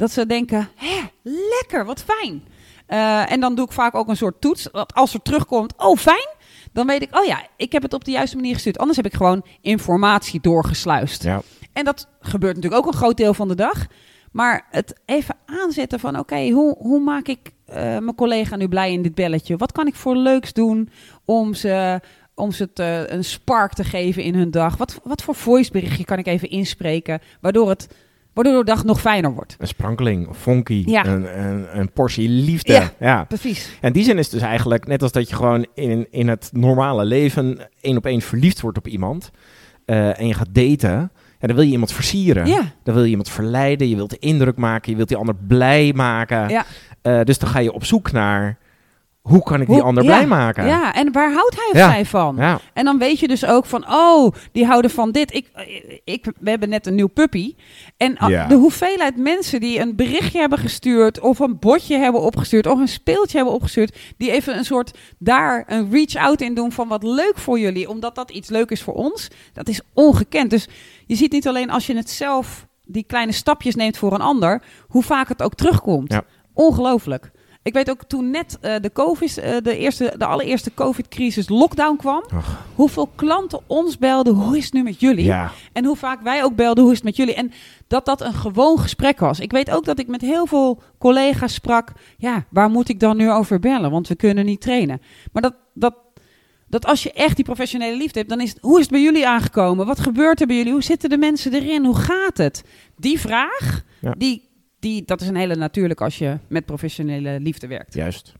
dat 0.00 0.10
ze 0.10 0.26
denken, 0.26 0.68
hè, 0.74 1.00
lekker, 1.22 1.84
wat 1.84 2.04
fijn. 2.04 2.42
Eh, 2.86 3.32
en 3.32 3.40
dan 3.40 3.54
doe 3.54 3.64
ik 3.64 3.72
vaak 3.72 3.94
ook 3.94 4.08
een 4.08 4.16
soort 4.16 4.40
toets. 4.40 4.68
Dat 4.72 4.94
als 4.94 5.14
er 5.14 5.22
terugkomt, 5.22 5.74
oh 5.76 5.96
fijn, 5.96 6.28
dan 6.72 6.86
weet 6.86 7.02
ik, 7.02 7.18
oh 7.18 7.24
ja, 7.24 7.46
ik 7.56 7.72
heb 7.72 7.82
het 7.82 7.94
op 7.94 8.04
de 8.04 8.10
juiste 8.10 8.36
manier 8.36 8.54
gestuurd. 8.54 8.78
Anders 8.78 8.96
heb 8.96 9.06
ik 9.06 9.14
gewoon 9.14 9.44
informatie 9.60 10.40
doorgesluist. 10.40 11.22
Ja. 11.22 11.42
En 11.72 11.84
dat 11.84 12.08
gebeurt 12.20 12.54
natuurlijk 12.54 12.82
ook 12.82 12.92
een 12.92 12.98
groot 12.98 13.16
deel 13.16 13.34
van 13.34 13.48
de 13.48 13.54
dag. 13.54 13.86
Maar 14.32 14.66
het 14.70 15.00
even 15.04 15.36
aanzetten 15.46 16.00
van, 16.00 16.18
oké, 16.18 16.48
hoe, 16.48 16.76
hoe 16.78 17.00
maak 17.00 17.26
ik 17.28 17.52
eh, 17.66 17.74
mijn 17.76 18.14
collega 18.14 18.56
nu 18.56 18.68
blij 18.68 18.92
in 18.92 19.02
dit 19.02 19.14
belletje? 19.14 19.56
Wat 19.56 19.72
kan 19.72 19.86
ik 19.86 19.94
voor 19.94 20.16
leuks 20.16 20.52
doen 20.52 20.90
om 21.24 21.54
ze, 21.54 22.00
om 22.34 22.52
ze 22.52 22.72
te, 22.72 23.06
een 23.08 23.24
spark 23.24 23.72
te 23.72 23.84
geven 23.84 24.22
in 24.22 24.34
hun 24.34 24.50
dag? 24.50 24.76
Wat, 24.76 25.00
wat 25.04 25.22
voor 25.22 25.34
voiceberichtje 25.34 26.04
kan 26.04 26.18
ik 26.18 26.26
even 26.26 26.50
inspreken, 26.50 27.20
waardoor, 27.40 27.68
het, 27.68 27.88
waardoor 28.42 28.64
de 28.64 28.70
dag 28.70 28.84
nog 28.84 29.00
fijner 29.00 29.32
wordt? 29.34 29.56
Een 29.58 29.66
sprankeling, 29.66 30.28
een 30.28 30.34
funky, 30.34 30.82
Ja. 30.86 31.06
een, 31.06 31.40
een, 31.44 31.78
een 31.78 31.92
portie 31.92 32.28
liefde. 32.28 32.72
Ja. 32.72 32.90
ja. 33.00 33.24
Precies. 33.24 33.70
En 33.80 33.92
die 33.92 34.04
zin 34.04 34.18
is 34.18 34.28
dus 34.28 34.40
eigenlijk 34.42 34.86
net 34.86 35.02
als 35.02 35.12
dat 35.12 35.28
je 35.28 35.34
gewoon 35.36 35.66
in, 35.74 36.06
in 36.10 36.28
het 36.28 36.50
normale 36.52 37.04
leven 37.04 37.58
één 37.80 37.96
op 37.96 38.06
één 38.06 38.20
verliefd 38.20 38.60
wordt 38.60 38.78
op 38.78 38.86
iemand. 38.88 39.30
eh, 39.84 40.20
en 40.20 40.26
je 40.26 40.34
gaat 40.34 40.54
daten. 40.54 41.10
Ja, 41.40 41.46
dan 41.46 41.56
wil 41.56 41.64
je 41.64 41.70
iemand 41.72 41.92
versieren. 41.92 42.46
Ja. 42.46 42.60
Dan 42.82 42.94
wil 42.94 43.02
je 43.04 43.10
iemand 43.10 43.28
verleiden. 43.30 43.88
Je 43.88 43.96
wilt 43.96 44.10
de 44.10 44.18
indruk 44.18 44.56
maken. 44.56 44.90
Je 44.90 44.96
wilt 44.96 45.08
die 45.08 45.16
ander 45.16 45.34
blij 45.46 45.92
maken. 45.94 46.48
Ja. 46.48 46.64
Eh, 47.02 47.20
dus 47.22 47.38
dan 47.38 47.48
ga 47.50 47.58
je 47.58 47.72
op 47.72 47.84
zoek 47.84 48.12
naar 48.12 48.58
hoe 49.20 49.42
kan 49.42 49.60
ik 49.60 49.66
die 49.66 49.76
Hoe- 49.76 49.84
ander 49.84 50.04
ja. 50.04 50.10
blij 50.10 50.26
maken. 50.26 50.66
Ja, 50.66 50.94
en 50.94 51.12
waar 51.12 51.32
houdt 51.32 51.56
hij 51.56 51.68
of 51.70 51.76
Ja. 51.76 51.90
zij 51.90 52.04
van? 52.06 52.36
Ja. 52.36 52.60
En 52.74 52.84
dan 52.84 52.98
weet 52.98 53.18
je 53.20 53.28
dus 53.28 53.44
ook 53.46 53.66
van, 53.66 53.84
oh, 53.90 54.32
die 54.52 54.66
houden 54.66 54.90
van 54.90 55.10
dit. 55.12 55.34
Ik, 55.34 55.50
ik, 56.04 56.24
we 56.40 56.50
hebben 56.50 56.68
net 56.68 56.86
een 56.86 56.94
nieuw 56.94 57.06
puppy. 57.06 57.54
En 57.96 58.22
a- 58.22 58.28
Ja. 58.28 58.46
de 58.46 58.54
hoeveelheid 58.54 59.16
mensen 59.16 59.60
die 59.60 59.78
een 59.80 59.96
berichtje 59.96 60.38
hebben 60.40 60.58
gestuurd... 60.58 61.20
of 61.20 61.38
een 61.38 61.58
botje 61.58 61.96
hebben 61.96 62.20
opgestuurd... 62.20 62.66
of 62.66 62.78
een 62.78 62.88
speeltje 62.88 63.36
hebben 63.36 63.54
opgestuurd... 63.54 63.98
die 64.16 64.30
even 64.30 64.56
een 64.58 64.64
soort 64.64 64.98
daar 65.18 65.64
een 65.66 65.90
reach-out 65.90 66.40
in 66.40 66.54
doen 66.54 66.72
van 66.72 66.88
wat 66.88 67.02
leuk 67.02 67.38
voor 67.38 67.58
jullie... 67.58 67.88
omdat 67.88 68.14
dat 68.14 68.30
iets 68.30 68.48
leuk 68.48 68.70
is 68.70 68.82
voor 68.82 68.94
ons. 68.94 69.28
Dat 69.52 69.68
is 69.68 69.80
ongekend. 69.94 70.50
Dus 70.50 70.68
je 71.06 71.14
ziet 71.14 71.32
niet 71.32 71.48
alleen 71.48 71.70
als 71.70 71.86
je 71.86 71.96
het 71.96 72.10
zelf... 72.10 72.66
die 72.84 73.04
kleine 73.04 73.32
stapjes 73.32 73.74
neemt 73.74 73.96
voor 73.98 74.12
een 74.12 74.20
ander... 74.20 74.62
hoe 74.88 75.02
vaak 75.02 75.28
het 75.28 75.42
ook 75.42 75.54
terugkomt. 75.54 76.18
Ongelooflijk. 76.54 77.30
Ik 77.62 77.72
weet 77.72 77.90
ook 77.90 78.04
toen 78.04 78.30
net 78.30 78.58
eh, 78.60 78.74
de, 78.80 78.92
COVID, 78.92 79.38
eh, 79.38 79.56
de, 79.62 79.76
eerste, 79.76 80.14
de 80.18 80.24
allereerste 80.24 80.74
COVID-crisis 80.74 81.48
lockdown 81.48 81.96
kwam, 81.96 82.24
Ach. 82.34 82.66
hoeveel 82.74 83.06
klanten 83.14 83.60
ons 83.66 83.98
belden, 83.98 84.34
hoe 84.34 84.56
is 84.56 84.64
het 84.64 84.72
nu 84.72 84.82
met 84.82 85.00
jullie? 85.00 85.24
Ja. 85.24 85.50
En 85.72 85.84
hoe 85.84 85.96
vaak 85.96 86.22
wij 86.22 86.44
ook 86.44 86.54
belden, 86.54 86.82
hoe 86.82 86.92
is 86.92 86.98
het 86.98 87.06
met 87.06 87.16
jullie? 87.16 87.34
En 87.34 87.52
dat 87.86 88.04
dat 88.04 88.20
een 88.20 88.34
gewoon 88.34 88.78
gesprek 88.78 89.18
was. 89.20 89.40
Ik 89.40 89.50
weet 89.50 89.70
ook 89.70 89.84
dat 89.84 89.98
ik 89.98 90.06
met 90.06 90.20
heel 90.20 90.46
veel 90.46 90.82
collega's 90.98 91.54
sprak, 91.54 91.92
ja, 92.16 92.44
waar 92.50 92.70
moet 92.70 92.88
ik 92.88 93.00
dan 93.00 93.16
nu 93.16 93.30
over 93.30 93.58
bellen? 93.60 93.90
Want 93.90 94.08
we 94.08 94.14
kunnen 94.14 94.44
niet 94.44 94.60
trainen. 94.60 95.00
Maar 95.32 95.42
dat, 95.42 95.54
dat, 95.74 95.94
dat 96.68 96.86
als 96.86 97.02
je 97.02 97.12
echt 97.12 97.36
die 97.36 97.44
professionele 97.44 97.96
liefde 97.96 98.18
hebt, 98.18 98.30
dan 98.30 98.40
is 98.40 98.50
het, 98.50 98.58
hoe 98.60 98.76
is 98.76 98.82
het 98.82 98.90
bij 98.92 99.02
jullie 99.02 99.28
aangekomen? 99.28 99.86
Wat 99.86 100.00
gebeurt 100.00 100.40
er 100.40 100.46
bij 100.46 100.56
jullie? 100.56 100.72
Hoe 100.72 100.82
zitten 100.82 101.10
de 101.10 101.18
mensen 101.18 101.54
erin? 101.54 101.84
Hoe 101.84 101.96
gaat 101.96 102.36
het? 102.38 102.64
Die 102.96 103.20
vraag, 103.20 103.82
Ja. 104.00 104.14
die, 104.18 104.48
die, 104.80 105.02
dat 105.04 105.20
is 105.20 105.28
een 105.28 105.36
hele 105.36 105.56
natuurlijke 105.56 106.04
als 106.04 106.18
je 106.18 106.38
met 106.48 106.66
professionele 106.66 107.40
liefde 107.40 107.66
werkt. 107.66 107.94
Juist. 107.94 108.32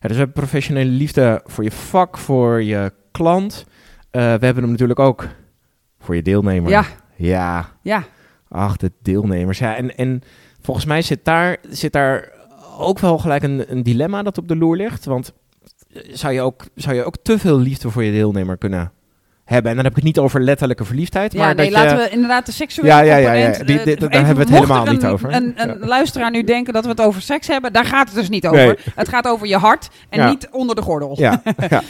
Ja, 0.00 0.08
dus 0.08 0.10
we 0.10 0.16
hebben 0.16 0.32
professionele 0.32 0.90
liefde 0.90 1.40
voor 1.44 1.64
je 1.64 1.70
vak, 1.70 2.18
voor 2.18 2.62
je 2.62 2.92
klant. 3.10 3.64
Eh, 4.10 4.22
we 4.22 4.44
hebben 4.44 4.62
hem 4.62 4.70
natuurlijk 4.70 4.98
ook 4.98 5.28
voor 5.98 6.14
je 6.14 6.22
deelnemer. 6.22 6.70
Ja, 6.70 6.84
Ja, 7.16 7.78
ja. 7.82 8.04
ach, 8.48 8.76
de 8.76 8.92
deelnemers. 9.02 9.58
Ja, 9.58 9.76
en, 9.76 9.96
en 9.96 10.22
volgens 10.60 10.86
mij 10.86 11.02
zit 11.02 11.24
daar, 11.24 11.56
zit 11.70 11.92
daar 11.92 12.32
ook 12.78 12.98
wel 12.98 13.18
gelijk 13.18 13.42
een, 13.42 13.72
een 13.72 13.82
dilemma 13.82 14.22
dat 14.22 14.38
op 14.38 14.48
de 14.48 14.56
loer 14.56 14.76
ligt. 14.76 15.04
Want 15.04 15.32
eh, 15.92 16.02
zou 16.12 16.32
je, 16.32 16.40
ook, 16.40 16.64
zou 16.74 16.96
je 16.96 17.04
ook 17.04 17.16
te 17.22 17.38
veel 17.38 17.58
liefde 17.58 17.90
voor 17.90 18.04
je 18.04 18.12
deelnemer 18.12 18.58
kunnen 18.58 18.92
hebben? 19.48 19.70
En 19.70 19.76
dan 19.76 19.84
heb 19.84 19.96
ik 19.96 19.96
het 19.96 20.04
niet 20.04 20.18
over 20.18 20.40
letterlijke 20.42 20.84
verliefdheid, 20.84 21.32
Ja, 21.32 21.38
maar 21.44 21.54
nee, 21.54 21.70
dat 21.70 21.80
je... 21.80 21.84
laten 21.86 22.04
we 22.04 22.10
inderdaad 22.10 22.46
de 22.46 22.52
seksuele 22.52 22.92
Ja, 22.92 23.00
ja, 23.00 23.16
ja, 23.16 23.32
ja. 23.32 23.50
Die- 23.64 23.78
eh, 23.78 23.84
die- 23.84 23.96
daar 23.96 24.10
hebben 24.10 24.34
we 24.34 24.40
het 24.40 24.50
helemaal 24.50 24.84
niet 24.84 25.04
over. 25.04 25.32
Een, 25.34 25.52
een 25.56 25.78
luisteraar 25.78 26.30
nu 26.30 26.44
denken 26.44 26.72
dat 26.72 26.84
we 26.84 26.90
het 26.90 27.00
over 27.00 27.22
seks 27.22 27.46
hebben, 27.46 27.72
daar 27.72 27.84
gaat 27.84 28.06
het 28.06 28.16
dus 28.16 28.28
niet 28.28 28.46
over. 28.46 28.64
Nee. 28.66 28.76
Het 28.94 29.08
gaat 29.08 29.26
over 29.26 29.46
je 29.46 29.56
hart 29.56 29.88
en 30.08 30.20
Ja. 30.20 30.28
niet 30.28 30.48
onder 30.50 30.76
de 30.76 30.82
gordel. 30.82 31.14
Ja, 31.18 31.42
ja. 31.68 31.82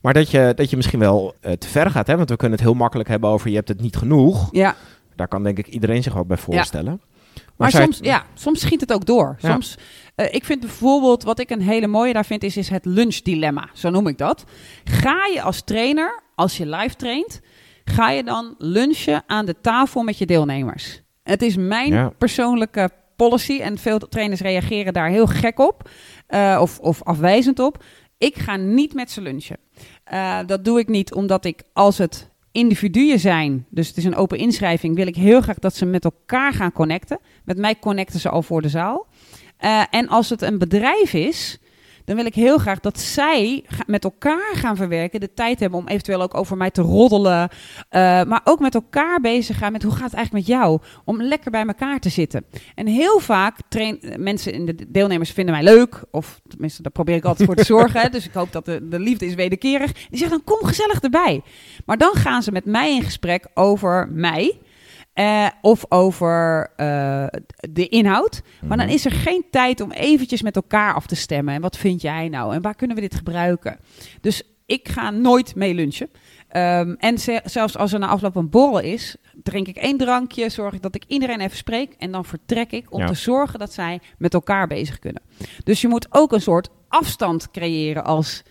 Maar 0.00 0.14
dat 0.14 0.30
je, 0.30 0.52
dat 0.56 0.70
je 0.70 0.76
misschien 0.76 0.98
wel 0.98 1.34
eh, 1.40 1.52
te 1.52 1.68
ver 1.68 1.90
gaat, 1.90 2.06
hè? 2.06 2.16
want 2.16 2.28
we 2.30 2.36
kunnen 2.36 2.58
het 2.58 2.66
heel 2.66 2.76
makkelijk 2.76 3.08
hebben 3.08 3.30
over 3.30 3.48
je 3.50 3.56
hebt 3.56 3.68
het 3.68 3.80
niet 3.80 3.96
genoeg. 3.96 4.48
Ja, 4.52 4.74
Daar 5.16 5.28
kan 5.28 5.42
denk 5.42 5.58
ik 5.58 5.66
iedereen 5.66 6.02
zich 6.02 6.12
wat 6.14 6.26
bij 6.26 6.36
voorstellen. 6.36 7.00
maar 7.56 7.70
soms, 7.70 7.98
ja, 8.02 8.22
soms 8.34 8.60
schiet 8.60 8.80
het 8.80 8.92
ook 8.92 9.04
door. 9.06 9.36
Soms, 9.42 9.76
eh, 10.14 10.34
ik 10.34 10.44
vind 10.44 10.60
bijvoorbeeld, 10.60 11.22
wat 11.22 11.38
ik 11.38 11.50
een 11.50 11.62
hele 11.62 11.86
mooie 11.86 12.12
daar 12.12 12.24
vind, 12.24 12.42
is, 12.42 12.56
is 12.56 12.68
het 12.68 12.84
lunchdilemma. 12.84 13.68
Zo 13.72 13.90
noem 13.90 14.06
ik 14.06 14.18
dat. 14.18 14.44
Ga 14.84 15.26
je 15.34 15.42
als 15.42 15.62
trainer, 15.64 16.22
als 16.36 16.56
je 16.56 16.66
live 16.66 16.94
traint, 16.96 17.40
ga 17.84 18.10
je 18.10 18.24
dan 18.24 18.54
lunchen 18.58 19.22
aan 19.26 19.46
de 19.46 19.60
tafel 19.60 20.02
met 20.02 20.18
je 20.18 20.26
deelnemers? 20.26 21.02
Het 21.22 21.42
is 21.42 21.56
mijn 21.56 21.92
Ja. 21.92 22.08
persoonlijke 22.18 22.90
policy 23.16 23.58
en 23.60 23.78
veel 23.78 23.98
trainers 23.98 24.40
reageren 24.40 24.92
daar 24.92 25.08
heel 25.08 25.26
gek 25.26 25.58
op 25.58 25.90
eh, 26.26 26.58
of, 26.60 26.78
of 26.78 27.02
afwijzend 27.02 27.58
op. 27.58 27.84
Ik 28.18 28.36
ga 28.38 28.56
niet 28.56 28.94
met 28.94 29.10
ze 29.10 29.20
lunchen. 29.20 29.56
Eh, 30.04 30.38
dat 30.46 30.64
doe 30.64 30.78
ik 30.78 30.88
niet 30.88 31.14
omdat 31.14 31.44
ik 31.44 31.62
als 31.72 31.98
het 31.98 32.30
individuen 32.52 33.18
zijn, 33.20 33.66
dus 33.70 33.88
het 33.88 33.96
is 33.96 34.04
een 34.04 34.14
open 34.16 34.38
inschrijving, 34.38 34.94
wil 34.94 35.06
ik 35.06 35.16
heel 35.16 35.40
graag 35.40 35.58
dat 35.58 35.76
ze 35.76 35.84
met 35.86 36.04
elkaar 36.04 36.52
gaan 36.52 36.72
connecten. 36.72 37.18
Met 37.44 37.58
mij 37.58 37.78
connecten 37.78 38.20
ze 38.20 38.28
al 38.28 38.42
voor 38.42 38.62
de 38.62 38.68
zaal. 38.68 39.06
Eh, 39.56 39.82
en 39.90 40.08
als 40.08 40.30
het 40.30 40.42
een 40.42 40.58
bedrijf 40.58 41.12
is, 41.14 41.58
dan 42.06 42.16
wil 42.16 42.26
ik 42.26 42.34
heel 42.34 42.58
graag 42.58 42.80
dat 42.80 43.00
zij 43.00 43.64
met 43.86 44.04
elkaar 44.04 44.54
gaan 44.54 44.76
verwerken, 44.76 45.20
de 45.20 45.34
tijd 45.34 45.60
hebben 45.60 45.78
om 45.78 45.88
eventueel 45.88 46.22
ook 46.22 46.36
over 46.36 46.56
mij 46.56 46.70
te 46.70 46.82
roddelen, 46.82 47.48
eh, 47.88 48.00
maar 48.24 48.40
ook 48.44 48.60
met 48.60 48.74
elkaar 48.74 49.20
bezig 49.20 49.58
gaan 49.58 49.72
met 49.72 49.82
hoe 49.82 49.92
gaat 49.92 50.04
het 50.04 50.14
eigenlijk 50.14 50.46
met 50.46 50.56
jou, 50.56 50.80
om 51.04 51.22
lekker 51.22 51.50
bij 51.50 51.66
elkaar 51.66 51.98
te 51.98 52.08
zitten. 52.08 52.44
En 52.74 52.86
heel 52.86 53.18
vaak 53.18 53.56
train, 53.68 54.00
mensen 54.18 54.52
in 54.52 54.66
de 54.66 54.90
deelnemers 54.90 55.30
vinden 55.30 55.54
mij 55.54 55.64
leuk, 55.64 56.04
of 56.10 56.40
tenminste 56.48 56.82
daar 56.82 56.92
probeer 56.92 57.16
ik 57.16 57.24
altijd 57.24 57.48
voor 57.48 57.56
te 57.56 57.64
zorgen, 57.76 58.12
dus 58.12 58.26
ik 58.26 58.32
hoop 58.32 58.52
dat 58.52 58.64
de, 58.64 58.88
de 58.88 59.00
liefde 59.00 59.26
is 59.26 59.34
wederkerig. 59.34 59.92
Die 59.92 60.18
zeggen 60.18 60.42
dan 60.44 60.56
kom 60.56 60.68
gezellig 60.68 61.00
erbij. 61.00 61.42
Maar 61.86 61.98
dan 61.98 62.14
gaan 62.14 62.42
ze 62.42 62.52
met 62.52 62.64
mij 62.64 62.94
in 62.94 63.02
gesprek 63.02 63.46
over 63.54 64.08
mij. 64.12 64.58
Eh, 65.16 65.46
of 65.60 65.84
over 65.88 66.70
eh, 66.76 67.26
de 67.70 67.88
inhoud. 67.88 68.42
Maar 68.64 68.76
dan 68.76 68.88
is 68.88 69.04
er 69.04 69.12
geen 69.12 69.44
tijd 69.50 69.80
om 69.80 69.90
eventjes 69.90 70.42
met 70.42 70.56
elkaar 70.56 70.94
af 70.94 71.06
te 71.06 71.16
stemmen. 71.16 71.54
En 71.54 71.60
wat 71.60 71.76
vind 71.76 72.00
jij 72.02 72.28
nou? 72.28 72.54
En 72.54 72.62
waar 72.62 72.74
kunnen 72.74 72.96
we 72.96 73.02
dit 73.02 73.14
gebruiken? 73.14 73.78
Dus 74.20 74.42
ik 74.66 74.88
ga 74.88 75.10
nooit 75.10 75.54
mee 75.54 75.74
lunchen. 75.74 76.08
Ehm, 76.48 76.94
en 76.98 77.18
ze- 77.18 77.40
zelfs 77.44 77.76
als 77.76 77.92
er 77.92 77.98
na 77.98 78.06
afloop 78.06 78.36
een 78.36 78.50
borrel 78.50 78.78
is, 78.80 79.16
drink 79.42 79.66
ik 79.68 79.76
één 79.76 79.96
drankje, 79.98 80.48
zorg 80.48 80.74
ik 80.74 80.82
dat 80.82 80.94
ik 80.94 81.04
iedereen 81.06 81.40
even 81.40 81.56
spreek. 81.56 81.94
En 81.98 82.10
dan 82.10 82.24
vertrek 82.24 82.70
ik 82.72 82.92
om 82.92 83.00
Ja. 83.00 83.06
te 83.06 83.14
zorgen 83.14 83.58
dat 83.58 83.72
zij 83.72 84.00
met 84.18 84.34
elkaar 84.34 84.66
bezig 84.66 84.98
kunnen. 84.98 85.22
Dus 85.64 85.80
je 85.80 85.88
moet 85.88 86.06
ook 86.10 86.32
een 86.32 86.40
soort 86.40 86.68
afstand 86.88 87.50
creëren 87.50 88.04
als... 88.04 88.42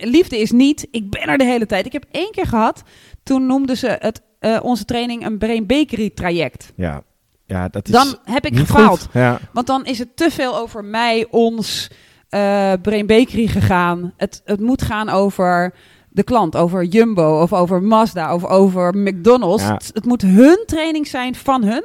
Liefde 0.00 0.38
is 0.38 0.50
niet, 0.50 0.88
ik 0.90 1.10
ben 1.10 1.22
er 1.22 1.38
de 1.38 1.44
hele 1.44 1.66
tijd. 1.66 1.86
Ik 1.86 1.92
heb 1.92 2.04
één 2.10 2.30
keer 2.30 2.46
gehad, 2.46 2.82
toen 3.22 3.46
noemden 3.46 3.76
ze 3.76 3.96
het, 4.00 4.22
eh, 4.38 4.58
onze 4.62 4.84
training 4.84 5.26
een 5.26 5.38
brain 5.38 5.66
bakery 5.66 6.10
traject. 6.10 6.72
Ja, 6.76 7.02
ja 7.46 7.68
dat 7.68 7.86
is 7.86 7.92
Dan 7.92 8.18
heb 8.24 8.46
ik 8.46 8.58
gefaald. 8.58 9.08
Ja. 9.12 9.38
Want 9.52 9.66
dan 9.66 9.84
is 9.84 9.98
het 9.98 10.16
te 10.16 10.30
veel 10.30 10.56
over 10.56 10.84
mij, 10.84 11.26
ons, 11.30 11.90
eh 12.28 12.72
Brain 12.82 13.06
Bakery 13.06 13.46
gegaan. 13.46 14.12
Het, 14.16 14.42
het 14.44 14.60
moet 14.60 14.82
gaan 14.82 15.08
over 15.08 15.74
de 16.08 16.22
klant, 16.22 16.56
over 16.56 16.84
Jumbo 16.84 17.42
of 17.42 17.52
over 17.52 17.82
Mazda 17.82 18.34
of 18.34 18.44
over 18.44 18.96
McDonald's. 18.96 19.62
Ja. 19.62 19.72
Het, 19.72 19.90
het 19.94 20.04
moet 20.04 20.22
hun 20.22 20.62
training 20.66 21.06
zijn 21.06 21.34
van 21.34 21.62
hun. 21.62 21.84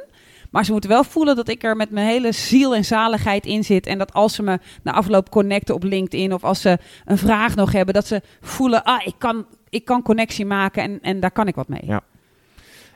Maar 0.56 0.66
ze 0.66 0.72
moeten 0.72 0.90
wel 0.90 1.04
voelen 1.04 1.36
dat 1.36 1.50
ik 1.50 1.64
er 1.64 1.76
met 1.76 1.90
mijn 1.92 2.08
hele 2.08 2.32
ziel 2.32 2.76
en 2.76 2.86
zaligheid 2.86 3.46
in 3.46 3.64
zit. 3.64 3.86
En 3.86 3.98
dat 3.98 4.14
als 4.14 4.36
ze 4.36 4.44
me 4.44 4.60
na 4.84 4.92
afloop 4.92 5.30
connecten 5.30 5.76
op 5.76 5.84
LinkedIn 5.84 6.34
of 6.34 6.44
als 6.44 6.62
ze 6.62 6.78
een 7.06 7.18
vraag 7.18 7.56
nog 7.56 7.72
hebben, 7.72 7.94
dat 7.94 8.08
ze 8.08 8.22
voelen, 8.42 8.84
ah, 8.84 9.06
ik 9.06 9.14
kan, 9.18 9.46
ik 9.70 9.86
kan 9.86 10.02
connectie 10.02 10.46
maken 10.46 10.84
en, 10.84 11.00
en 11.02 11.20
daar 11.20 11.32
kan 11.32 11.48
ik 11.48 11.56
wat 11.56 11.68
mee. 11.68 11.82
Ja. 11.84 12.04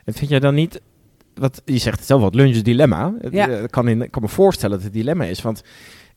En 0.04 0.12
vind 0.12 0.30
jij 0.30 0.40
dan 0.40 0.54
niet, 0.54 0.80
wat, 1.34 1.62
je 1.64 1.78
zegt 1.78 2.06
zelf 2.06 2.20
wat, 2.20 2.34
lunch 2.34 2.54
is 2.54 2.62
dilemma. 2.62 3.14
Ja. 3.30 3.48
eh, 3.48 3.64
kan 3.64 3.88
in, 3.88 4.02
ik 4.02 4.10
kan 4.10 4.22
me 4.22 4.28
voorstellen 4.28 4.76
dat 4.76 4.84
het 4.84 4.94
dilemma 4.94 5.24
is. 5.24 5.42
Want 5.42 5.62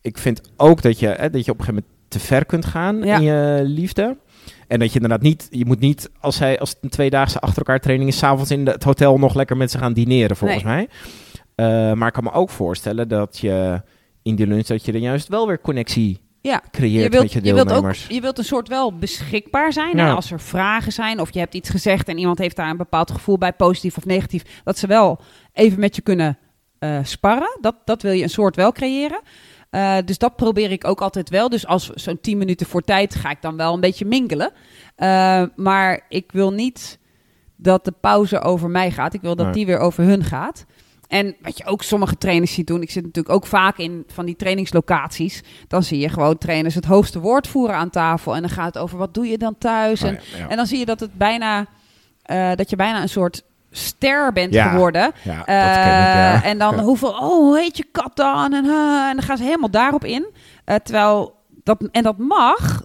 ik 0.02 0.18
vind 0.18 0.42
ook 0.58 0.82
dat 0.82 1.00
je, 1.00 1.08
hè, 1.08 1.30
dat 1.30 1.46
je 1.46 1.52
op 1.52 1.60
een 1.60 1.66
gegeven 1.66 1.86
moment 1.88 2.12
te 2.12 2.20
ver 2.20 2.46
kunt 2.46 2.66
gaan 2.66 3.04
Ja. 3.04 3.16
in 3.18 3.24
je 3.24 3.62
liefde. 3.64 4.18
En 4.68 4.80
dat 4.80 4.88
je 4.90 4.96
inderdaad 4.96 5.22
niet, 5.22 5.48
je 5.50 5.66
moet 5.66 5.80
niet, 5.80 6.10
als, 6.20 6.40
hij, 6.40 6.60
als 6.60 6.70
het 6.70 6.78
een 6.82 6.90
tweedaagse 6.90 7.40
achter 7.40 7.58
elkaar 7.58 7.80
training 7.80 8.10
is, 8.10 8.18
s'avonds 8.18 8.52
in 8.52 8.68
het 8.68 8.84
hotel 8.84 9.18
nog 9.20 9.36
lekker 9.36 9.58
met 9.58 9.72
ze 9.72 9.78
gaan 9.78 9.94
dineren, 9.94 10.36
volgens 10.38 10.64
mij. 10.64 10.88
Eh, 11.56 11.94
maar 11.94 12.08
ik 12.08 12.14
kan 12.14 12.24
me 12.24 12.32
ook 12.32 12.50
voorstellen 12.50 13.08
dat 13.08 13.38
je 13.38 13.82
in 14.24 14.36
die 14.36 14.48
lunch, 14.48 14.66
dat 14.66 14.86
je 14.86 14.92
dan 14.92 15.02
juist 15.02 15.28
wel 15.28 15.48
weer 15.48 15.62
connectie 15.62 16.22
Ja. 16.42 16.62
creëert 16.72 17.04
Je 17.04 17.10
wilt, 17.10 17.24
met 17.24 17.32
je 17.34 17.40
je, 17.44 17.54
wilt 17.54 17.60
ook, 17.60 17.68
deelnemers. 17.68 18.08
je 18.10 18.22
wilt 18.22 18.38
een 18.38 18.44
soort 18.46 18.68
wel 18.68 18.98
beschikbaar 18.98 19.74
zijn. 19.74 19.98
Ja. 19.98 20.06
Hè? 20.06 20.12
Als 20.14 20.32
er 20.32 20.40
vragen 20.40 20.92
zijn 20.92 21.20
of 21.20 21.34
je 21.34 21.40
hebt 21.40 21.54
iets 21.54 21.70
gezegd 21.70 22.08
en 22.08 22.18
iemand 22.18 22.38
heeft 22.38 22.56
daar 22.56 22.70
een 22.70 22.78
bepaald 22.78 23.12
gevoel 23.12 23.38
bij, 23.38 23.54
positief 23.54 23.98
of 23.98 24.06
negatief, 24.06 24.62
dat 24.64 24.78
ze 24.78 24.88
wel 24.88 25.20
even 25.54 25.80
met 25.80 25.96
je 25.96 26.02
kunnen 26.02 26.38
eh, 26.80 27.00
sparren. 27.04 27.58
Dat, 27.62 27.76
dat 27.86 28.02
wil 28.02 28.12
je 28.12 28.24
een 28.24 28.30
soort 28.30 28.56
wel 28.56 28.72
creëren. 28.72 29.22
Eh, 29.70 29.98
dus 30.06 30.18
dat 30.18 30.36
probeer 30.36 30.72
ik 30.72 30.88
ook 30.88 31.02
altijd 31.02 31.30
wel. 31.30 31.50
Dus 31.50 31.68
als 31.68 31.90
zo'n 31.90 32.20
10 32.22 32.38
minuten 32.38 32.68
voor 32.68 32.82
tijd 32.82 33.16
ga 33.16 33.30
ik 33.30 33.42
dan 33.42 33.58
wel 33.58 33.74
een 33.74 33.80
beetje 33.80 34.06
mingelen. 34.06 34.52
Eh, 34.96 35.44
maar 35.56 36.06
ik 36.10 36.32
wil 36.32 36.52
niet 36.54 37.00
dat 37.56 37.86
de 37.86 37.94
pauze 38.02 38.40
over 38.42 38.70
mij 38.70 38.92
gaat. 38.92 39.14
Ik 39.14 39.22
wil 39.22 39.36
dat 39.36 39.46
Nee. 39.46 39.56
die 39.56 39.66
weer 39.66 39.78
over 39.80 40.04
hun 40.04 40.24
gaat. 40.24 40.66
En 41.14 41.36
wat 41.42 41.58
je 41.58 41.66
ook 41.66 41.84
sommige 41.84 42.18
trainers 42.18 42.54
ziet 42.54 42.68
doen, 42.68 42.82
ik 42.82 42.92
zit 42.92 43.04
natuurlijk 43.04 43.36
ook 43.36 43.46
vaak 43.46 43.78
in 43.78 44.04
van 44.08 44.26
die 44.26 44.36
trainingslocaties. 44.36 45.44
Dan 45.68 45.84
zie 45.84 46.00
je 46.00 46.10
gewoon 46.10 46.38
trainers 46.38 46.76
het 46.76 46.86
hoogste 46.86 47.20
woord 47.20 47.48
voeren 47.48 47.76
aan 47.76 47.90
tafel. 47.90 48.36
En 48.36 48.42
dan 48.42 48.50
gaat 48.50 48.74
het 48.74 48.78
over 48.78 48.98
wat 48.98 49.14
doe 49.14 49.28
je 49.28 49.38
dan 49.38 49.58
thuis. 49.58 50.02
En, 50.02 50.16
Oh 50.16 50.22
ja, 50.32 50.38
ja. 50.38 50.48
en 50.50 50.58
dan 50.58 50.66
zie 50.66 50.80
je 50.80 50.86
dat 50.86 51.00
het 51.00 51.18
bijna 51.18 51.66
eh, 52.24 52.52
dat 52.56 52.70
je 52.70 52.76
bijna 52.76 53.02
een 53.02 53.10
soort 53.10 53.44
ster 53.72 54.34
bent 54.34 54.54
Ja, 54.54 54.70
geworden. 54.70 55.12
Eh, 55.46 56.36
ik. 56.36 56.44
En 56.44 56.58
dan 56.58 56.80
hoeveel, 56.80 57.10
oh, 57.10 57.20
hoe 57.20 57.60
heet 57.60 57.78
je 57.78 57.86
kat 57.92 58.16
dan? 58.16 58.54
En, 58.54 58.66
en 59.10 59.16
dan 59.16 59.22
gaan 59.22 59.38
ze 59.38 59.44
helemaal 59.44 59.70
daarop 59.70 60.06
in. 60.06 60.26
Eh, 60.66 60.76
terwijl 60.76 61.36
dat, 61.64 61.90
en 61.92 62.04
dat 62.04 62.18
mag, 62.18 62.84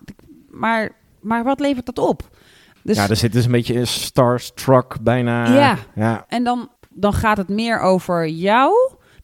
maar, 0.50 0.90
maar 1.20 1.44
wat 1.44 1.60
levert 1.60 1.86
dat 1.86 1.98
op? 1.98 2.36
Dus, 2.82 2.96
ja, 2.96 3.08
er 3.08 3.16
zit 3.16 3.32
dus 3.32 3.44
een 3.44 3.50
beetje 3.50 3.74
een 3.74 3.86
starstruck 3.86 4.96
bijna. 5.00 5.54
Ja. 5.54 5.76
ja. 5.94 6.24
En 6.28 6.44
dan, 6.44 6.68
dan 7.00 7.12
gaat 7.12 7.36
het 7.36 7.48
meer 7.48 7.80
over 7.80 8.28
jou 8.28 8.72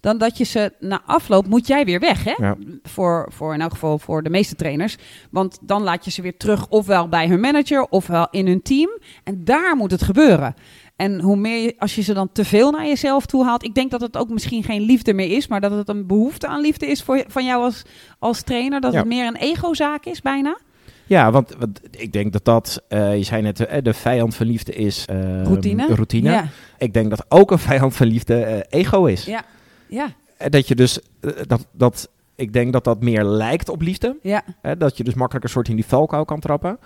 dan 0.01 0.19
dat 0.19 0.39
je 0.39 0.45
ze 0.45 0.73
na 0.81 1.03
afloop 1.07 1.47
moet 1.47 1.67
jij 1.67 1.85
weer 1.85 2.01
weg, 2.01 2.25
hè? 2.25 2.35
Ja. 2.37 2.57
Voor, 2.83 3.29
voor 3.33 3.55
in 3.55 3.61
elk 3.61 3.73
geval 3.73 3.99
voor 3.99 4.23
de 4.23 4.31
meeste 4.31 4.55
trainers. 4.55 4.97
Want 5.31 5.59
dan 5.61 5.83
laat 5.83 6.05
je 6.05 6.11
ze 6.11 6.23
weer 6.23 6.37
terug, 6.37 6.69
ofwel 6.69 7.09
bij 7.09 7.29
hun 7.29 7.41
manager, 7.41 7.87
ofwel 7.89 8.29
in 8.31 8.47
hun 8.47 8.63
team. 8.63 8.99
En 9.25 9.45
daar 9.45 9.77
moet 9.77 9.91
het 9.91 10.03
gebeuren. 10.03 10.55
En 10.97 11.21
hoe 11.21 11.37
meer 11.37 11.63
je, 11.63 11.75
als 11.79 11.95
je 11.95 12.03
ze 12.03 12.15
dan 12.15 12.33
te 12.33 12.45
veel 12.45 12.71
naar 12.71 12.87
jezelf 12.87 13.27
toe 13.27 13.45
haalt. 13.45 13.65
Ik 13.65 13.75
denk 13.75 13.91
dat 13.91 14.01
het 14.01 14.17
ook 14.17 14.29
misschien 14.29 14.63
geen 14.63 14.83
liefde 14.83 15.15
meer 15.15 15.37
is, 15.37 15.47
maar 15.47 15.61
dat 15.61 15.71
het 15.71 15.89
een 15.89 16.07
behoefte 16.07 16.47
aan 16.47 16.61
liefde 16.61 16.87
is 16.87 17.03
voor, 17.03 17.25
van 17.29 17.45
jou 17.45 17.63
als, 17.63 17.83
als 18.19 18.43
trainer. 18.43 18.81
Dat 18.81 18.93
Ja. 18.93 18.99
het 18.99 19.09
meer 19.09 19.27
een 19.27 19.37
egozaak 19.37 20.05
is, 20.05 20.21
bijna. 20.23 20.59
Ja, 21.07 21.31
want, 21.31 21.55
want 21.59 21.81
ik 21.91 22.13
denk 22.13 22.33
dat 22.33 22.45
dat, 22.45 22.83
eh, 22.89 23.17
je 23.17 23.23
zei 23.23 23.43
net, 23.43 23.61
eh, 23.61 23.83
de 23.83 23.95
vijand 23.95 24.35
van 24.35 24.47
liefde 24.47 24.75
is 24.75 25.05
eh, 25.05 25.43
Routine. 25.43 25.87
routine. 25.95 26.31
Ja. 26.31 26.49
Ik 26.79 26.93
denk 26.93 27.11
dat 27.11 27.25
ook 27.29 27.51
een 27.51 27.59
vijand 27.59 27.97
van 27.97 28.07
liefde 28.07 28.67
ego 28.69 29.05
is. 29.05 29.25
Ja. 29.25 29.45
Ja. 29.89 30.07
Dat 30.49 30.69
je 30.69 30.75
dus, 30.75 30.99
dat, 31.47 31.67
dat, 31.73 32.09
ik 32.35 32.53
denk 32.53 32.73
dat 32.73 32.85
dat 32.85 33.03
meer 33.03 33.25
lijkt 33.25 33.69
op 33.69 33.81
liefde. 33.81 34.17
Ja. 34.23 34.45
Dat 34.79 34.97
je 34.97 35.05
dus 35.05 35.15
makkelijk 35.15 35.45
een 35.45 35.51
soort 35.51 35.69
in 35.69 35.77
die 35.77 35.87
valkuil 35.87 36.25
kan 36.25 36.41
trappen. 36.41 36.79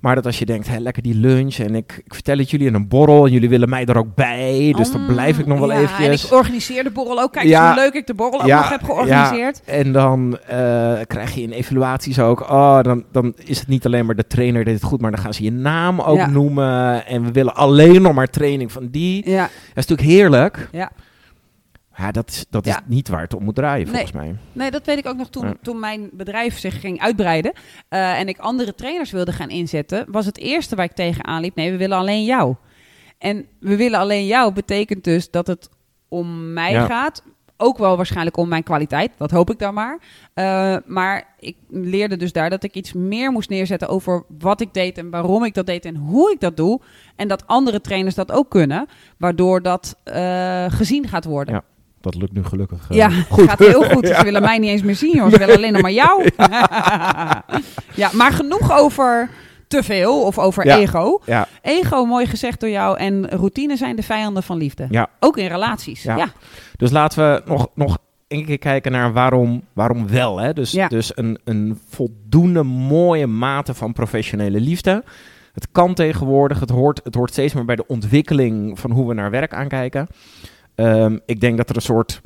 Maar 0.00 0.14
dat 0.14 0.26
als 0.26 0.38
je 0.38 0.46
denkt, 0.46 0.68
hé, 0.68 0.78
lekker 0.78 1.02
die 1.02 1.14
lunch 1.14 1.56
en 1.56 1.74
ik, 1.74 2.02
ik 2.04 2.14
vertel 2.14 2.38
het 2.38 2.50
jullie 2.50 2.66
in 2.66 2.74
een 2.74 2.88
borrel 2.88 3.26
en 3.26 3.32
jullie 3.32 3.48
willen 3.48 3.68
mij 3.68 3.84
er 3.84 3.96
ook 3.96 4.14
bij. 4.14 4.74
Dus 4.76 4.90
dan 4.92 5.06
blijf 5.06 5.38
ik 5.38 5.46
nog 5.46 5.58
wel 5.58 5.72
ja, 5.72 5.78
eventjes. 5.78 6.22
En 6.22 6.26
ik 6.28 6.34
organiseer 6.34 6.84
de 6.84 6.90
borrel 6.90 7.20
ook. 7.20 7.32
Kijk 7.32 7.46
Ja. 7.46 7.66
hoe 7.66 7.82
leuk 7.82 7.92
ik 7.94 8.06
de 8.06 8.14
borrel 8.14 8.40
ook 8.40 8.46
Ja, 8.46 8.58
nog 8.58 8.68
heb 8.68 8.82
georganiseerd. 8.82 9.62
En 9.64 9.92
dan 9.92 10.38
eh, 10.46 10.94
krijg 11.06 11.34
je 11.34 11.42
in 11.42 11.50
evaluaties 11.50 12.18
ook, 12.18 12.40
oh, 12.40 12.82
dan, 12.82 13.04
dan 13.12 13.34
is 13.44 13.58
het 13.58 13.68
niet 13.68 13.86
alleen 13.86 14.06
maar 14.06 14.14
de 14.14 14.26
trainer 14.26 14.64
deed 14.64 14.74
het 14.74 14.82
goed, 14.82 15.00
maar 15.00 15.10
dan 15.10 15.20
gaan 15.20 15.34
ze 15.34 15.42
je 15.42 15.52
naam 15.52 16.00
ook 16.00 16.26
noemen. 16.26 17.06
En 17.06 17.24
we 17.24 17.32
willen 17.32 17.54
alleen 17.54 18.02
nog 18.02 18.14
maar 18.14 18.30
training 18.30 18.72
van 18.72 18.88
die. 18.90 19.30
Ja. 19.30 19.42
Dat 19.42 19.84
is 19.84 19.86
natuurlijk 19.86 20.08
heerlijk. 20.08 20.68
Ja. 20.72 20.90
Ja, 21.96 22.10
dat 22.10 22.28
is, 22.30 22.44
dat 22.50 22.64
Ja. 22.64 22.76
is 22.76 22.82
niet 22.86 23.08
waar 23.08 23.20
het 23.22 23.34
om 23.34 23.44
moet 23.44 23.54
draaien, 23.54 23.86
volgens 23.88 24.12
mij. 24.12 24.34
Nee, 24.52 24.70
dat 24.70 24.86
weet 24.86 24.98
ik 24.98 25.06
ook 25.06 25.16
nog 25.16 25.30
toen, 25.30 25.46
Ja. 25.46 25.54
toen 25.62 25.80
mijn 25.80 26.08
bedrijf 26.12 26.58
zich 26.58 26.80
ging 26.80 27.00
uitbreiden. 27.00 27.52
eh, 27.88 28.18
en 28.18 28.28
ik 28.28 28.38
andere 28.38 28.74
trainers 28.74 29.10
wilde 29.10 29.32
gaan 29.32 29.48
inzetten. 29.50 30.04
Was 30.08 30.26
het 30.26 30.38
eerste 30.38 30.76
waar 30.76 30.84
ik 30.84 30.92
tegenaan 30.92 31.40
liep. 31.40 31.54
Nee, 31.54 31.70
we 31.70 31.76
willen 31.76 31.98
alleen 31.98 32.24
jou. 32.24 32.54
En 33.18 33.46
we 33.60 33.76
willen 33.76 33.98
alleen 33.98 34.26
jou 34.26 34.52
betekent 34.52 35.04
dus 35.04 35.30
dat 35.30 35.46
het 35.46 35.68
om 36.08 36.52
mij 36.52 36.72
Ja. 36.72 36.86
gaat. 36.86 37.22
Ook 37.56 37.78
wel 37.78 37.96
waarschijnlijk 37.96 38.36
om 38.36 38.48
mijn 38.48 38.62
kwaliteit. 38.62 39.10
Dat 39.16 39.30
hoop 39.30 39.50
ik 39.50 39.58
dan 39.58 39.74
maar. 39.74 39.98
Eh, 40.34 40.76
maar 40.86 41.34
ik 41.38 41.56
leerde 41.68 42.16
dus 42.16 42.32
daar 42.32 42.50
dat 42.50 42.62
ik 42.64 42.74
iets 42.74 42.92
meer 42.92 43.30
moest 43.32 43.48
neerzetten 43.48 43.88
over 43.88 44.24
wat 44.38 44.60
ik 44.60 44.74
deed 44.74 44.98
en 44.98 45.10
waarom 45.10 45.44
ik 45.44 45.54
dat 45.54 45.66
deed 45.66 45.84
en 45.84 45.96
hoe 45.96 46.32
ik 46.32 46.40
dat 46.40 46.56
doe. 46.56 46.80
En 47.16 47.28
dat 47.28 47.46
andere 47.46 47.80
trainers 47.80 48.14
dat 48.14 48.32
ook 48.32 48.50
kunnen. 48.50 48.86
Waardoor 49.18 49.62
dat 49.62 49.96
eh, 50.04 50.64
gezien 50.68 51.08
gaat 51.08 51.24
worden. 51.24 51.54
Ja. 51.54 51.62
Dat 52.12 52.20
lukt 52.20 52.32
nu 52.32 52.44
gelukkig. 52.44 52.86
eh, 52.90 52.96
Ja, 52.96 53.10
het 53.10 53.26
gaat 53.48 53.58
heel 53.58 53.82
goed. 53.90 54.06
Ze 54.06 54.20
willen 54.24 54.42
mij 54.42 54.58
niet 54.58 54.70
eens 54.70 54.82
meer 54.82 54.96
zien, 54.96 55.16
joh. 55.16 55.30
Ze 55.30 55.38
willen 55.38 55.56
alleen 55.56 55.72
nog 55.72 55.82
maar 55.82 55.92
jou. 55.92 56.22
ja, 57.94 58.10
maar 58.12 58.32
genoeg 58.32 58.72
over 58.78 59.30
te 59.68 59.82
veel 59.82 60.22
of 60.22 60.38
over 60.38 60.66
Ja. 60.66 60.76
ego. 60.78 61.20
Ja, 61.24 61.48
Ego, 61.62 62.04
mooi 62.04 62.26
gezegd 62.26 62.60
door 62.60 62.70
jou. 62.70 62.98
En 62.98 63.28
routine 63.28 63.76
zijn 63.76 63.96
de 63.96 64.02
vijanden 64.02 64.42
van 64.42 64.56
liefde. 64.56 64.86
ja. 64.90 65.08
Ook 65.20 65.36
in 65.36 65.46
relaties. 65.46 66.02
Ja. 66.02 66.28
Dus 66.76 66.90
laten 66.90 67.32
we 67.32 67.42
nog, 67.44 67.66
nog 67.74 67.98
een 68.28 68.44
keer 68.44 68.58
kijken 68.58 68.92
naar 68.92 69.12
waarom, 69.12 69.62
waarom 69.72 70.08
wel. 70.08 70.38
Hè? 70.38 70.52
Dus, 70.52 70.70
dus 70.88 71.12
een, 71.14 71.38
een 71.44 71.80
voldoende 71.88 72.62
mooie 72.62 73.26
mate 73.26 73.74
van 73.74 73.92
professionele 73.92 74.60
liefde. 74.60 75.04
Het 75.52 75.68
kan 75.72 75.94
tegenwoordig, 75.94 76.60
het 76.60 76.70
hoort, 76.70 77.00
het 77.04 77.14
hoort 77.14 77.30
steeds 77.30 77.54
meer 77.54 77.64
bij 77.64 77.76
de 77.76 77.86
ontwikkeling 77.86 78.78
van 78.80 78.90
hoe 78.90 79.08
we 79.08 79.14
naar 79.14 79.30
werk 79.30 79.54
aankijken. 79.54 80.06
Ehm, 80.76 81.18
ik 81.26 81.40
denk 81.40 81.56
dat 81.56 81.68
er 81.70 81.76
een 81.76 81.82
soort. 81.82 82.20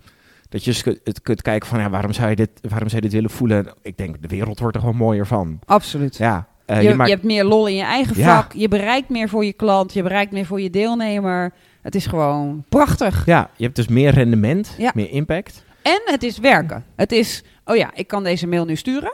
Dat 0.49 0.65
je 0.65 0.99
het 1.05 1.23
kunt 1.23 1.43
kijken 1.43 1.69
van 1.69 1.81
ja, 1.81 1.91
waarom 1.91 2.13
zou, 2.13 2.29
je 2.31 2.37
dit, 2.37 2.51
waarom 2.69 2.89
zou 2.89 2.97
je 3.03 3.09
dit 3.09 3.13
willen 3.17 3.31
voelen? 3.31 3.67
Ik 3.83 3.97
denk, 3.97 4.23
de 4.23 4.29
wereld 4.29 4.59
wordt 4.59 4.75
er 4.77 4.81
gewoon 4.83 4.97
mooier 4.97 5.27
van. 5.27 5.59
Absoluut. 5.65 6.17
Ja, 6.17 6.47
eh, 6.67 6.83
je, 6.83 6.89
je 6.89 6.95
maakt- 6.95 7.09
je 7.09 7.15
hebt 7.15 7.27
meer 7.27 7.45
lol 7.45 7.67
in 7.67 7.75
je 7.75 7.83
eigen 7.83 8.17
Ja. 8.19 8.35
vak. 8.41 8.53
Je 8.53 8.69
bereikt 8.69 9.09
meer 9.09 9.29
voor 9.29 9.45
je 9.45 9.53
klant. 9.53 9.93
Je 9.93 10.03
bereikt 10.03 10.33
meer 10.33 10.47
voor 10.47 10.61
je 10.61 10.71
deelnemer. 10.71 11.53
Het 11.83 11.95
is 11.95 12.07
gewoon 12.07 12.65
prachtig. 12.69 13.27
ja, 13.27 13.51
je 13.57 13.65
hebt 13.65 13.77
dus 13.77 13.89
meer 13.89 14.11
rendement, 14.13 14.75
Ja. 14.79 14.91
meer 14.95 15.11
impact. 15.11 15.65
En 15.83 16.01
het 16.05 16.23
is 16.23 16.39
werken. 16.39 16.85
Het 16.97 17.13
is, 17.13 17.43
oh 17.65 17.77
ja, 17.77 17.91
ik 17.95 18.07
kan 18.07 18.23
deze 18.25 18.47
mail 18.47 18.65
nu 18.65 18.77
sturen. 18.77 19.13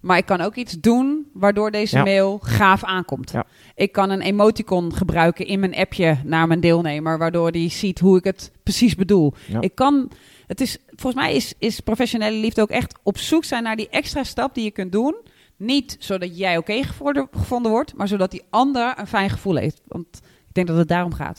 Maar 0.00 0.16
ik 0.16 0.26
kan 0.26 0.40
ook 0.40 0.54
iets 0.54 0.72
doen 0.80 1.26
waardoor 1.32 1.70
deze 1.70 1.96
Ja. 1.96 2.02
mail 2.02 2.38
gaaf 2.42 2.84
aankomt. 2.84 3.30
Ja. 3.30 3.44
Ik 3.74 3.92
kan 3.92 4.10
een 4.10 4.20
emoticon 4.20 4.94
gebruiken 4.94 5.46
in 5.46 5.60
mijn 5.60 5.74
appje 5.74 6.18
naar 6.24 6.46
mijn 6.46 6.60
deelnemer, 6.60 7.18
waardoor 7.18 7.52
die 7.52 7.70
ziet 7.70 7.98
hoe 7.98 8.16
ik 8.18 8.24
het 8.24 8.52
precies 8.62 8.94
bedoel. 8.94 9.34
Ja. 9.48 9.60
Ik 9.60 9.74
kan, 9.74 10.10
het 10.46 10.60
is, 10.60 10.78
volgens 10.86 11.22
mij 11.22 11.34
is, 11.34 11.54
is 11.58 11.80
professionele 11.80 12.36
liefde 12.36 12.62
ook 12.62 12.70
echt 12.70 12.98
op 13.02 13.18
zoek 13.18 13.44
zijn 13.44 13.62
naar 13.62 13.76
die 13.76 13.88
extra 13.88 14.22
stap 14.24 14.54
die 14.54 14.64
je 14.64 14.70
kunt 14.70 14.92
doen. 14.92 15.16
Niet 15.56 15.96
zodat 15.98 16.38
jij 16.38 16.56
oké 16.56 16.82
gevonden- 16.84 17.28
gevonden 17.32 17.70
wordt, 17.72 17.94
maar 17.94 18.08
zodat 18.08 18.30
die 18.30 18.42
ander 18.50 18.94
een 18.98 19.06
fijn 19.06 19.30
gevoel 19.30 19.56
heeft. 19.56 19.80
Want 19.86 20.06
ik 20.48 20.54
denk 20.54 20.66
dat 20.66 20.76
het 20.76 20.88
daarom 20.88 21.12
gaat. 21.14 21.38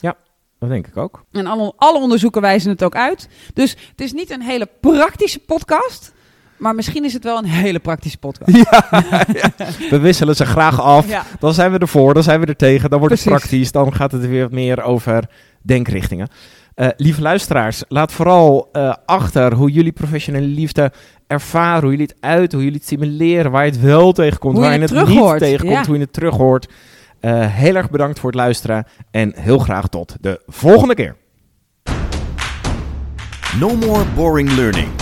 Dat 0.58 0.68
denk 0.70 0.86
ik 0.86 0.96
ook. 0.96 1.24
En 1.32 1.46
alle, 1.46 1.72
alle 1.76 1.98
onderzoeken 1.98 2.40
wijzen 2.40 2.70
het 2.70 2.84
ook 2.84 2.94
uit. 2.96 3.28
Dus 3.54 3.70
het 3.90 4.00
is 4.00 4.12
niet 4.12 4.30
een 4.30 4.42
hele 4.42 4.68
praktische 4.80 5.38
podcast. 5.38 6.12
Maar 6.62 6.74
misschien 6.74 7.04
is 7.04 7.12
het 7.12 7.24
wel 7.24 7.38
een 7.38 7.44
hele 7.44 7.78
praktische 7.78 8.18
podcast. 8.18 8.52
We 9.90 9.98
wisselen 10.00 10.36
ze 10.36 10.46
graag 10.46 10.80
af. 10.80 11.08
Ja. 11.08 11.24
Dan 11.38 11.54
zijn 11.54 11.72
we 11.72 11.78
ervoor, 11.78 12.14
dan 12.14 12.22
zijn 12.22 12.40
we 12.40 12.46
er 12.46 12.56
tegen, 12.56 12.90
dan 12.90 12.98
wordt 12.98 13.14
het 13.14 13.24
praktisch, 13.24 13.72
dan 13.72 13.94
gaat 13.94 14.12
het 14.12 14.26
weer 14.26 14.42
wat 14.42 14.52
meer 14.52 14.82
over 14.82 15.24
denkrichtingen. 15.62 16.28
Eh, 16.74 16.88
lieve 16.96 17.22
luisteraars, 17.22 17.84
laat 17.88 18.12
vooral 18.12 18.68
eh, 18.72 18.94
achter 19.06 19.54
hoe 19.54 19.70
jullie 19.70 19.92
professionele 19.92 20.46
liefde 20.46 20.92
ervaren, 21.26 21.80
hoe 21.80 21.90
jullie 21.90 22.06
het 22.06 22.16
uit, 22.20 22.52
hoe 22.52 22.62
jullie 22.62 22.78
het 22.78 22.88
simuleren, 22.88 23.50
waar 23.50 23.64
je 23.64 23.70
het 23.70 23.80
wel 23.80 24.12
tegenkomt, 24.12 24.54
Hoe 24.54 24.64
waar 24.64 24.74
je 24.74 24.80
het 24.80 24.90
het 24.90 25.08
niet 25.08 25.38
tegenkomt, 25.38 25.76
ja. 25.78 25.84
hoe 25.84 25.94
je 25.94 26.00
het 26.00 26.12
terug 26.12 26.36
hoort. 26.36 26.68
Eh, 27.20 27.46
heel 27.46 27.74
erg 27.74 27.90
bedankt 27.90 28.18
voor 28.18 28.30
het 28.30 28.38
luisteren 28.38 28.86
en 29.10 29.32
heel 29.36 29.58
graag 29.58 29.88
tot 29.88 30.16
de 30.20 30.40
volgende 30.46 30.94
keer. 30.94 31.16
No 33.58 33.76
more 33.76 34.04
boring 34.14 34.52
learning. 34.52 35.01